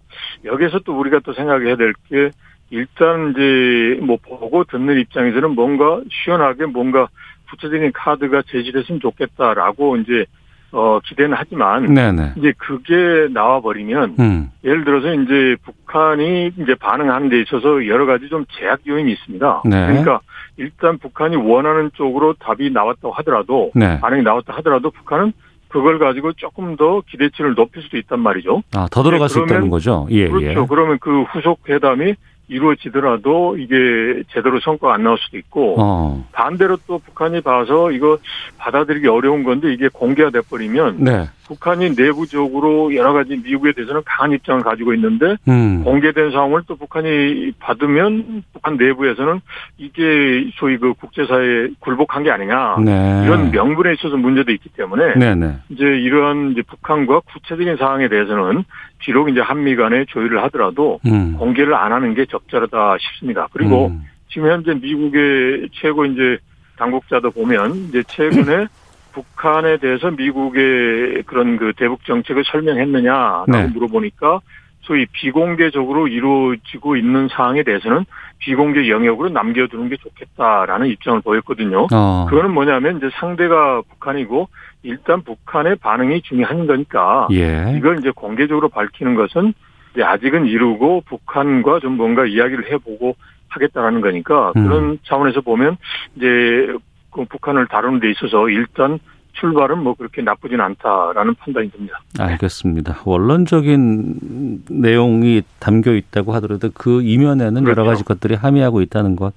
여기서 0.45 0.81
또 0.81 0.99
우리가 0.99 1.21
또 1.25 1.33
생각해야 1.33 1.77
될 1.77 1.93
게 2.09 2.31
일단 2.71 3.33
이제 3.33 4.01
뭐 4.03 4.17
보고 4.17 4.65
듣는 4.65 4.99
입장에서는 4.99 5.51
뭔가 5.51 6.01
시원하게 6.11 6.67
뭔가 6.67 7.09
구체적인 7.51 7.93
카드가 7.93 8.43
제시됐으면 8.49 9.01
좋겠다라고 9.01 9.99
이제 9.99 10.25
어, 10.73 10.99
기대는 11.05 11.37
하지만 11.39 11.93
네네. 11.93 12.33
이제 12.37 12.53
그게 12.57 13.29
나와 13.33 13.61
버리면 13.61 14.17
음. 14.19 14.51
예를 14.65 14.85
들어서 14.85 15.13
이제 15.13 15.57
북한이 15.65 16.53
이제 16.59 16.75
반응하는 16.75 17.29
데 17.29 17.41
있어서 17.43 17.87
여러 17.87 18.07
가지 18.07 18.29
좀 18.29 18.47
제약 18.59 18.81
요인이 18.87 19.13
있습니다. 19.13 19.63
네. 19.67 19.87
그러니까 19.87 20.21
일단 20.57 20.99
북한이 20.99 21.37
원하는 21.37 21.91
쪽으로 21.95 22.35
답이 22.35 22.71
나왔다고 22.71 23.13
하더라도 23.13 23.71
네. 23.75 24.01
반응이 24.01 24.23
나왔다 24.23 24.55
하더라도 24.57 24.91
북한은 24.91 25.33
그걸 25.69 25.99
가지고 25.99 26.33
조금 26.35 26.77
더 26.77 27.03
기대치를 27.09 27.55
높일 27.55 27.83
수도 27.83 27.97
있단 27.97 28.21
말이죠. 28.21 28.63
아, 28.75 28.87
더 28.91 29.03
들어갈 29.03 29.29
수 29.29 29.43
있다는 29.43 29.71
거죠. 29.71 30.07
예, 30.11 30.29
그렇죠. 30.29 30.63
예. 30.63 30.67
그러면 30.69 30.99
그 31.01 31.23
후속 31.23 31.61
회담이 31.69 32.15
이루어지더라도 32.49 33.57
이게 33.57 34.23
제대로 34.33 34.61
성과가 34.61 34.95
안 34.95 35.05
나올 35.05 35.19
수도 35.19 35.39
있고 35.39 35.77
어. 35.79 36.29
반대로 36.33 36.77
또 36.87 36.99
북한이 36.99 37.41
봐서 37.41 37.91
이거 37.91 38.19
받아들이기 38.59 39.09
어려운 39.09 39.43
건데 39.43 39.73
이게 39.73 39.89
공개가 39.89 40.31
돼버리면 40.31 41.05
네. 41.05 41.29
북한이 41.47 41.91
내부적으로 41.97 42.95
여러 42.95 43.13
가지 43.13 43.37
미국에 43.37 43.73
대해서는 43.73 44.03
강한 44.05 44.33
입장을 44.33 44.63
가지고 44.63 44.95
있는데 44.95 45.37
음. 45.49 45.83
공개된 45.85 46.31
상황을 46.31 46.63
또 46.67 46.77
북한이 46.77 47.53
받으면 47.59 48.43
북한 48.53 48.77
내부에서는 48.77 49.41
이게 49.79 50.51
소위 50.55 50.79
그 50.79 50.95
국제사회에 50.95 51.69
굴복한 51.81 52.23
게 52.23 52.31
아니냐 52.31 52.77
네. 52.85 53.25
이런 53.25 53.51
명분에 53.51 53.95
있어서 53.95 54.17
문제도 54.17 54.51
있기 54.53 54.69
때문에 54.71 55.15
네네. 55.15 55.35
네. 55.35 55.57
이제 55.69 55.85
이러한 55.85 56.53
이제 56.53 56.63
북한과 56.63 57.21
구체적인 57.21 57.77
상황에 57.77 58.09
대해서는 58.09 58.65
비록 58.99 59.29
이제 59.29 59.41
한미 59.41 59.77
간에 59.77 60.05
조율을 60.09 60.43
하더라도 60.45 61.01
음. 61.07 61.37
공개를 61.39 61.75
안 61.75 61.93
하는 61.93 62.15
게 62.15 62.25
적절하다 62.27 62.97
싶습니다. 62.99 63.49
그리고 63.53 63.89
음. 63.89 64.05
지금 64.29 64.49
현재 64.51 64.75
미국의 64.75 65.69
최고 65.73 66.05
이제 66.07 66.39
당국자도 66.77 67.31
보면 67.33 67.89
이제 67.89 68.03
최근에 68.07 68.67
북한에 69.13 69.79
대해서 69.79 70.11
미국의 70.11 71.23
그런 71.27 71.57
그 71.57 71.73
대북 71.77 72.05
정책을 72.05 72.45
설명했느냐라고 72.45 73.51
네. 73.51 73.67
물어보니까 73.69 74.41
소위 74.83 75.07
비공개적으로 75.13 76.09
이루어지고 76.09 76.97
있는 76.97 77.29
사항에 77.29 77.63
대해서는 77.63 78.05
비공개 78.39 78.89
영역으로 78.89 79.29
남겨두는 79.29 79.89
게 79.89 79.97
좋겠다라는 79.97 80.89
입장을 80.89 81.21
보였거든요. 81.21 81.87
어. 81.93 82.27
그거는 82.29 82.53
뭐냐면 82.53 82.97
이제 82.97 83.09
상대가 83.21 83.81
북한이고 83.89 84.49
일단 84.83 85.23
북한의 85.23 85.77
반응이 85.77 86.23
중요한 86.23 86.67
거니까 86.67 87.29
예. 87.31 87.73
이걸 87.77 87.99
이제 88.01 88.11
공개적으로 88.11 88.69
밝히는 88.69 89.15
것은 89.15 89.55
이제 89.95 90.03
아직은 90.03 90.47
이루고 90.47 91.03
북한과 91.07 91.79
좀 91.79 91.97
뭔가 91.97 92.27
이야기를 92.27 92.73
해보고 92.73 93.15
하겠다라는 93.49 94.01
거니까 94.01 94.53
음. 94.57 94.65
그런 94.65 94.99
차원에서 95.05 95.43
보면 95.43 95.77
이제 96.17 96.75
그 97.13 97.25
북한을 97.27 97.69
다루는 97.69 98.01
데 98.01 98.11
있어서 98.11 98.49
일단 98.49 98.99
출발은 99.35 99.79
뭐 99.83 99.95
그렇게 99.95 100.21
나쁘진 100.23 100.61
않다라는 100.61 101.35
판단이 101.37 101.71
듭니다. 101.71 102.01
알겠습니다. 102.19 103.01
원론적인 103.05 104.65
내용이 104.69 105.43
담겨 105.59 105.95
있다고 105.95 106.35
하더라도 106.35 106.71
그 106.75 107.03
이면에는 107.03 107.65
그렇죠. 107.65 107.81
여러 107.81 107.89
가지 107.89 108.05
것들이 108.05 108.35
함의하고 108.35 108.83
있다는 108.83 109.17
것 109.17 109.33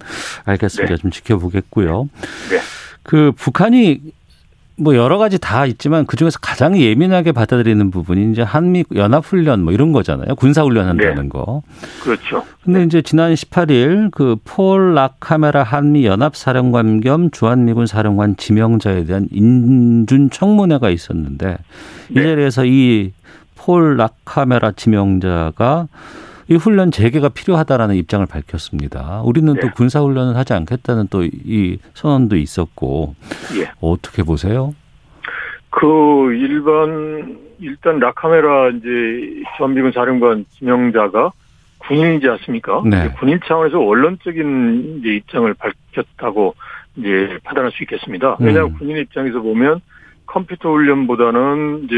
알겠습니다. 0.45 0.95
네. 0.95 1.01
좀 1.01 1.11
지켜보겠고요. 1.11 2.09
네. 2.49 2.59
그 3.03 3.31
북한이 3.31 4.01
뭐 4.77 4.95
여러 4.95 5.17
가지 5.17 5.39
다 5.39 5.65
있지만 5.65 6.05
그 6.05 6.17
중에서 6.17 6.39
가장 6.41 6.77
예민하게 6.77 7.31
받아들이는 7.31 7.91
부분이 7.91 8.31
이제 8.31 8.41
한미 8.41 8.83
연합 8.95 9.25
훈련 9.25 9.63
뭐 9.63 9.71
이런 9.71 9.93
거잖아요. 9.93 10.35
군사 10.35 10.63
훈련 10.63 10.87
한다는 10.87 11.23
네. 11.23 11.29
거. 11.29 11.61
그렇죠. 12.03 12.43
근데 12.63 12.83
이제 12.83 13.01
지난 13.01 13.33
18일 13.33 14.11
그폴 14.11 14.93
락카메라 14.95 15.63
한미 15.63 16.05
연합 16.05 16.35
사령관 16.35 16.99
겸 16.99 17.31
주한미군 17.31 17.87
사령관 17.87 18.35
지명자에 18.35 19.05
대한 19.05 19.27
인준 19.31 20.29
청문회가 20.29 20.89
있었는데 20.89 21.57
네. 22.09 22.21
이 22.21 22.23
자리에서 22.23 22.65
이폴 22.65 23.95
락카메라 23.95 24.73
지명자가 24.73 25.87
이 26.47 26.55
훈련 26.55 26.91
재개가 26.91 27.29
필요하다라는 27.29 27.95
입장을 27.95 28.25
밝혔습니다. 28.27 29.21
우리는 29.25 29.51
네. 29.53 29.59
또 29.61 29.69
군사 29.75 29.99
훈련을 30.01 30.35
하지 30.35 30.53
않겠다는 30.53 31.07
또 31.07 31.23
이 31.23 31.79
선언도 31.93 32.35
있었고 32.35 33.15
예. 33.59 33.71
어떻게 33.81 34.23
보세요? 34.23 34.75
그 35.71 36.33
일반 36.33 37.37
일단 37.59 37.99
라카메라 37.99 38.69
이제 38.69 39.43
주한미군 39.57 39.91
사령관 39.91 40.45
지명자가 40.51 41.31
군인이지 41.79 42.27
않습니까? 42.27 42.81
네. 42.85 43.09
군인 43.19 43.39
차원에서 43.45 43.79
원론적인 43.79 44.99
이제 44.99 45.15
입장을 45.15 45.53
밝혔다고 45.55 46.55
이제 46.97 47.37
판단할 47.43 47.71
수 47.71 47.83
있겠습니다. 47.83 48.37
왜냐하면 48.39 48.71
음. 48.71 48.77
군인 48.77 48.97
입장에서 48.97 49.41
보면 49.41 49.81
컴퓨터 50.25 50.69
훈련보다는 50.71 51.83
이제 51.85 51.95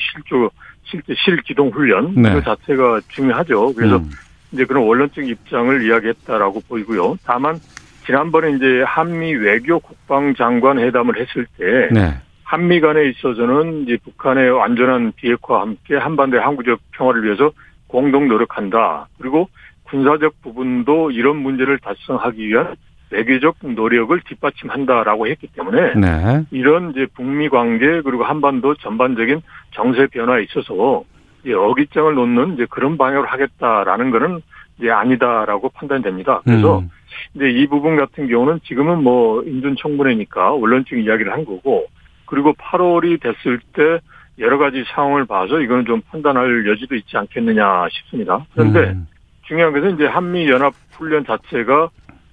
실조 0.00 0.50
실제 0.90 1.14
실기동 1.16 1.68
훈련 1.68 2.14
네. 2.14 2.34
그 2.34 2.42
자체가 2.42 3.00
중요하죠. 3.08 3.72
그래서 3.74 3.96
음. 3.96 4.10
이제 4.52 4.64
그런 4.64 4.84
원론적 4.84 5.26
입장을 5.26 5.82
이야기했다라고 5.86 6.62
보이고요. 6.68 7.16
다만 7.24 7.58
지난번에 8.04 8.52
이제 8.56 8.82
한미 8.84 9.34
외교 9.34 9.78
국방장관 9.78 10.78
회담을 10.80 11.20
했을 11.20 11.46
때 11.56 11.88
네. 11.92 12.14
한미 12.42 12.80
간에 12.80 13.08
있어서는 13.08 13.84
이제 13.84 13.96
북한의 14.02 14.50
완전한 14.50 15.12
비핵화와 15.14 15.60
함께 15.60 15.96
한반도의 15.96 16.42
항구적 16.42 16.80
평화를 16.92 17.24
위해서 17.24 17.52
공동 17.86 18.26
노력한다. 18.26 19.08
그리고 19.18 19.48
군사적 19.84 20.42
부분도 20.42 21.12
이런 21.12 21.36
문제를 21.36 21.78
달성하기 21.78 22.48
위한 22.48 22.74
외교적 23.10 23.56
노력을 23.60 24.18
뒷받침한다라고 24.20 25.26
했기 25.28 25.48
때문에 25.48 25.94
네. 25.94 26.44
이런 26.50 26.90
이제 26.90 27.06
북미 27.14 27.48
관계 27.48 28.00
그리고 28.02 28.24
한반도 28.24 28.74
전반적인 28.76 29.42
정세 29.72 30.06
변화에 30.06 30.44
있어서 30.44 31.04
이제 31.42 31.54
어깃장을 31.54 32.14
놓는 32.14 32.54
이제 32.54 32.66
그런 32.70 32.98
방향으로 32.98 33.28
하겠다라는 33.28 34.10
거는 34.10 34.42
이제 34.78 34.90
아니다라고 34.90 35.70
판단됩니다. 35.70 36.40
그래서 36.44 36.80
음. 36.80 36.90
이제 37.34 37.50
이 37.50 37.66
부분 37.66 37.96
같은 37.96 38.28
경우는 38.28 38.60
지금은 38.64 39.02
뭐 39.02 39.42
인준 39.42 39.76
청문회니까 39.78 40.52
원론적 40.52 40.98
이야기를 40.98 41.32
한 41.32 41.44
거고 41.44 41.86
그리고 42.26 42.52
8월이 42.54 43.20
됐을 43.20 43.60
때 43.72 44.00
여러 44.38 44.58
가지 44.58 44.84
상황을 44.94 45.26
봐서 45.26 45.60
이거는 45.60 45.84
좀 45.84 46.00
판단할 46.02 46.66
여지도 46.66 46.94
있지 46.94 47.16
않겠느냐 47.16 47.88
싶습니다. 47.90 48.46
그런데 48.54 48.90
음. 48.90 49.06
중요한 49.42 49.72
것은 49.72 49.94
이제 49.94 50.06
한미 50.06 50.48
연합 50.48 50.72
훈련 50.92 51.24
자체가 51.24 51.90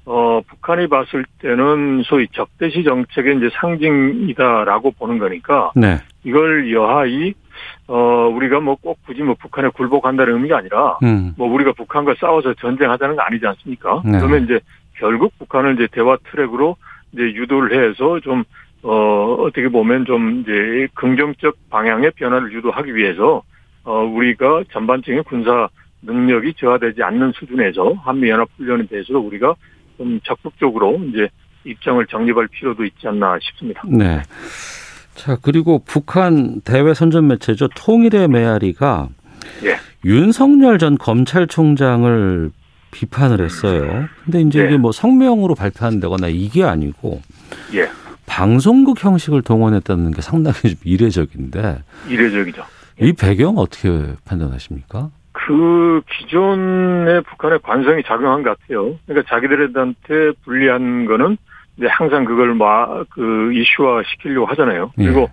어, 0.09 0.39
북한이 0.47 0.87
봤을 0.87 1.25
때는 1.39 2.01
소위 2.05 2.29
적대시 2.31 2.85
정책의 2.85 3.37
이제 3.37 3.49
상징이다라고 3.59 4.91
보는 4.91 5.17
거니까 5.17 5.71
네. 5.75 5.97
이걸 6.23 6.71
여하이 6.71 7.33
어, 7.87 8.31
우리가 8.33 8.61
뭐 8.61 8.77
꼭 8.81 8.99
굳이 9.05 9.21
뭐 9.21 9.35
북한에 9.35 9.67
굴복한다는 9.67 10.35
의미가 10.35 10.59
아니라 10.59 10.97
음. 11.03 11.33
뭐 11.37 11.51
우리가 11.51 11.73
북한과 11.73 12.15
싸워서 12.21 12.53
전쟁하자는 12.53 13.17
거 13.17 13.21
아니지 13.21 13.45
않습니까? 13.47 14.01
네. 14.05 14.17
그러면 14.17 14.45
이제 14.45 14.61
결국 14.93 15.37
북한을 15.39 15.75
이제 15.75 15.89
대화 15.91 16.17
트랙으로 16.31 16.77
이제 17.11 17.23
유도를 17.23 17.89
해서 17.89 18.21
좀 18.21 18.45
어, 18.83 19.35
어떻게 19.39 19.67
보면 19.67 20.05
좀 20.05 20.39
이제 20.39 20.87
긍정적 20.93 21.55
방향의 21.69 22.11
변화를 22.15 22.53
유도하기 22.53 22.95
위해서 22.95 23.41
어, 23.83 24.03
우리가 24.03 24.63
전반적인 24.71 25.23
군사 25.23 25.67
능력이 26.01 26.53
저하되지 26.53 27.03
않는 27.03 27.33
수준에서 27.33 27.93
한미연합훈련에 28.05 28.85
대해서 28.85 29.19
우리가 29.19 29.55
좀 29.97 30.19
적극적으로 30.23 30.99
이제 31.09 31.29
입장을 31.65 32.05
정립할 32.07 32.47
필요도 32.47 32.85
있지 32.85 33.07
않나 33.07 33.37
싶습니다. 33.41 33.81
네. 33.87 34.21
자 35.15 35.37
그리고 35.41 35.79
북한 35.83 36.61
대외 36.61 36.93
선전 36.93 37.27
매체죠 37.27 37.69
통일의 37.69 38.27
메아리가 38.27 39.09
예. 39.63 39.77
윤석열 40.05 40.77
전 40.77 40.97
검찰총장을 40.97 42.51
비판을 42.91 43.43
했어요. 43.43 44.07
근데 44.23 44.41
이제 44.41 44.59
예. 44.61 44.65
이게 44.65 44.77
뭐 44.77 44.91
성명으로 44.91 45.55
발표한다거나 45.55 46.27
이게 46.27 46.63
아니고 46.63 47.21
예. 47.73 47.89
방송국 48.25 49.03
형식을 49.03 49.41
동원했다는 49.41 50.11
게 50.11 50.21
상당히 50.21 50.57
좀 50.61 50.75
이례적인데 50.83 51.83
이례적이죠. 52.09 52.63
이 53.01 53.13
배경 53.13 53.57
어떻게 53.57 53.89
판단하십니까? 54.25 55.09
그 55.37 56.01
기존의 56.11 57.21
북한의 57.21 57.59
관성이 57.61 58.01
작용한 58.03 58.41
것 58.41 58.57
같아요. 58.57 58.97
그러니까 59.05 59.29
자기들한테 59.29 60.31
불리한 60.43 61.05
거는 61.05 61.37
이제 61.77 61.87
항상 61.87 62.25
그걸 62.25 62.55
막그 62.55 63.53
이슈화 63.53 64.01
시키려고 64.07 64.47
하잖아요. 64.47 64.91
예. 64.97 65.03
그리고 65.03 65.21
예. 65.21 65.27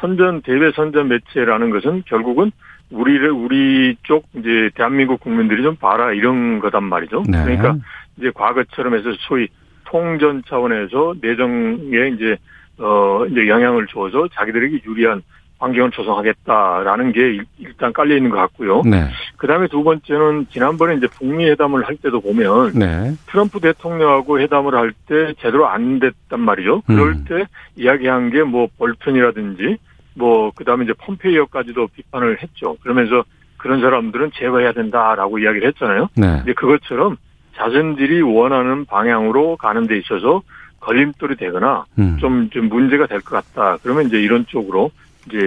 선전 0.00 0.42
대외 0.42 0.70
선전 0.70 1.08
매체라는 1.08 1.70
것은 1.70 2.04
결국은 2.06 2.52
우리를 2.90 3.30
우리 3.32 3.96
쪽 4.04 4.26
이제 4.36 4.70
대한민국 4.76 5.20
국민들이 5.20 5.62
좀 5.62 5.74
봐라 5.74 6.12
이런 6.12 6.60
거단 6.60 6.84
말이죠. 6.84 7.24
네. 7.28 7.42
그러니까 7.42 7.76
이제 8.16 8.30
과거처럼 8.32 8.94
해서 8.94 9.10
소위 9.28 9.48
통전 9.84 10.42
차원에서 10.46 11.14
내정에 11.20 12.08
이제 12.14 12.36
어 12.78 13.26
이제 13.26 13.48
영향을 13.48 13.88
줘서 13.88 14.28
자기들에게 14.34 14.82
유리한 14.86 15.22
환경을 15.58 15.90
조성하겠다라는 15.90 17.12
게 17.12 17.40
일단 17.58 17.92
깔려 17.92 18.16
있는 18.16 18.30
것 18.30 18.36
같고요. 18.36 18.82
네. 18.84 19.08
그다음에 19.36 19.66
두 19.68 19.82
번째는 19.82 20.46
지난번에 20.50 20.94
이제 20.96 21.06
북미 21.08 21.44
회담을 21.46 21.86
할 21.86 21.96
때도 21.96 22.20
보면 22.20 22.72
네. 22.74 23.12
트럼프 23.26 23.60
대통령하고 23.60 24.40
회담을 24.40 24.74
할 24.74 24.92
때 25.06 25.34
제대로 25.40 25.66
안 25.68 25.98
됐단 26.00 26.38
말이죠. 26.40 26.82
그럴 26.86 27.10
음. 27.10 27.24
때 27.28 27.44
이야기한 27.76 28.30
게뭐 28.30 28.68
볼턴이라든지 28.78 29.78
뭐 30.14 30.50
그다음에 30.52 30.84
이제 30.84 30.92
폼페이어까지도 30.98 31.88
비판을 31.94 32.42
했죠. 32.42 32.76
그러면서 32.82 33.24
그런 33.56 33.80
사람들은 33.80 34.30
제거해야 34.34 34.72
된다라고 34.72 35.38
이야기를 35.38 35.68
했잖아요. 35.68 36.08
네. 36.16 36.40
이제 36.42 36.52
그것처럼 36.52 37.16
자신들이 37.56 38.22
원하는 38.22 38.84
방향으로 38.84 39.56
가는 39.56 39.86
데 39.86 39.96
있어서 39.98 40.42
걸림돌이 40.80 41.36
되거나 41.36 41.84
음. 41.98 42.16
좀, 42.20 42.50
좀 42.50 42.68
문제가 42.68 43.06
될 43.06 43.20
것 43.20 43.30
같다. 43.52 43.78
그러면 43.82 44.06
이제 44.06 44.20
이런 44.20 44.46
쪽으로 44.46 44.90
이제 45.28 45.38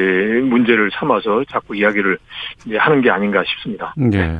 문제를 0.43 0.91
삼아서 0.99 1.43
자꾸 1.51 1.75
이야기를 1.75 2.17
이제 2.65 2.77
하는 2.77 3.01
게 3.01 3.09
아닌가 3.09 3.43
싶습니다. 3.45 3.93
네. 3.97 4.39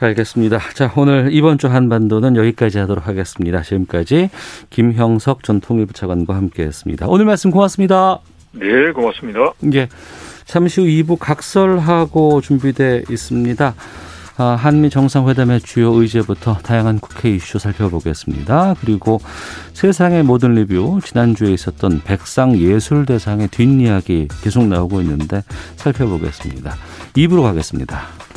알겠습니다. 0.00 0.58
자, 0.74 0.92
오늘 0.96 1.28
이번 1.32 1.58
주 1.58 1.66
한반도는 1.66 2.36
여기까지 2.36 2.78
하도록 2.78 3.06
하겠습니다. 3.06 3.62
지금까지 3.62 4.30
김형석 4.70 5.42
전 5.42 5.60
통일부 5.60 5.92
차관과 5.92 6.36
함께 6.36 6.62
했습니다. 6.62 7.06
오늘 7.08 7.24
말씀 7.24 7.50
고맙습니다. 7.50 8.20
네, 8.52 8.92
고맙습니다. 8.92 9.52
예. 9.74 9.88
잠시 10.44 10.80
후 10.80 10.86
2부 10.86 11.18
각설하고 11.18 12.40
준비돼 12.40 13.04
있습니다. 13.10 13.74
아, 14.40 14.54
한미 14.54 14.88
정상회담의 14.88 15.62
주요 15.62 15.92
의제부터 15.94 16.58
다양한 16.58 17.00
국회 17.00 17.34
이슈 17.34 17.58
살펴보겠습니다. 17.58 18.76
그리고 18.80 19.20
세상의 19.72 20.22
모든 20.22 20.54
리뷰 20.54 21.00
지난주에 21.04 21.52
있었던 21.52 22.02
백상 22.04 22.56
예술대상의 22.56 23.48
뒷이야기 23.48 24.28
계속 24.40 24.68
나오고 24.68 25.00
있는데 25.00 25.42
살펴보겠습니다. 25.74 26.76
2부로 27.14 27.42
가겠습니다. 27.42 28.27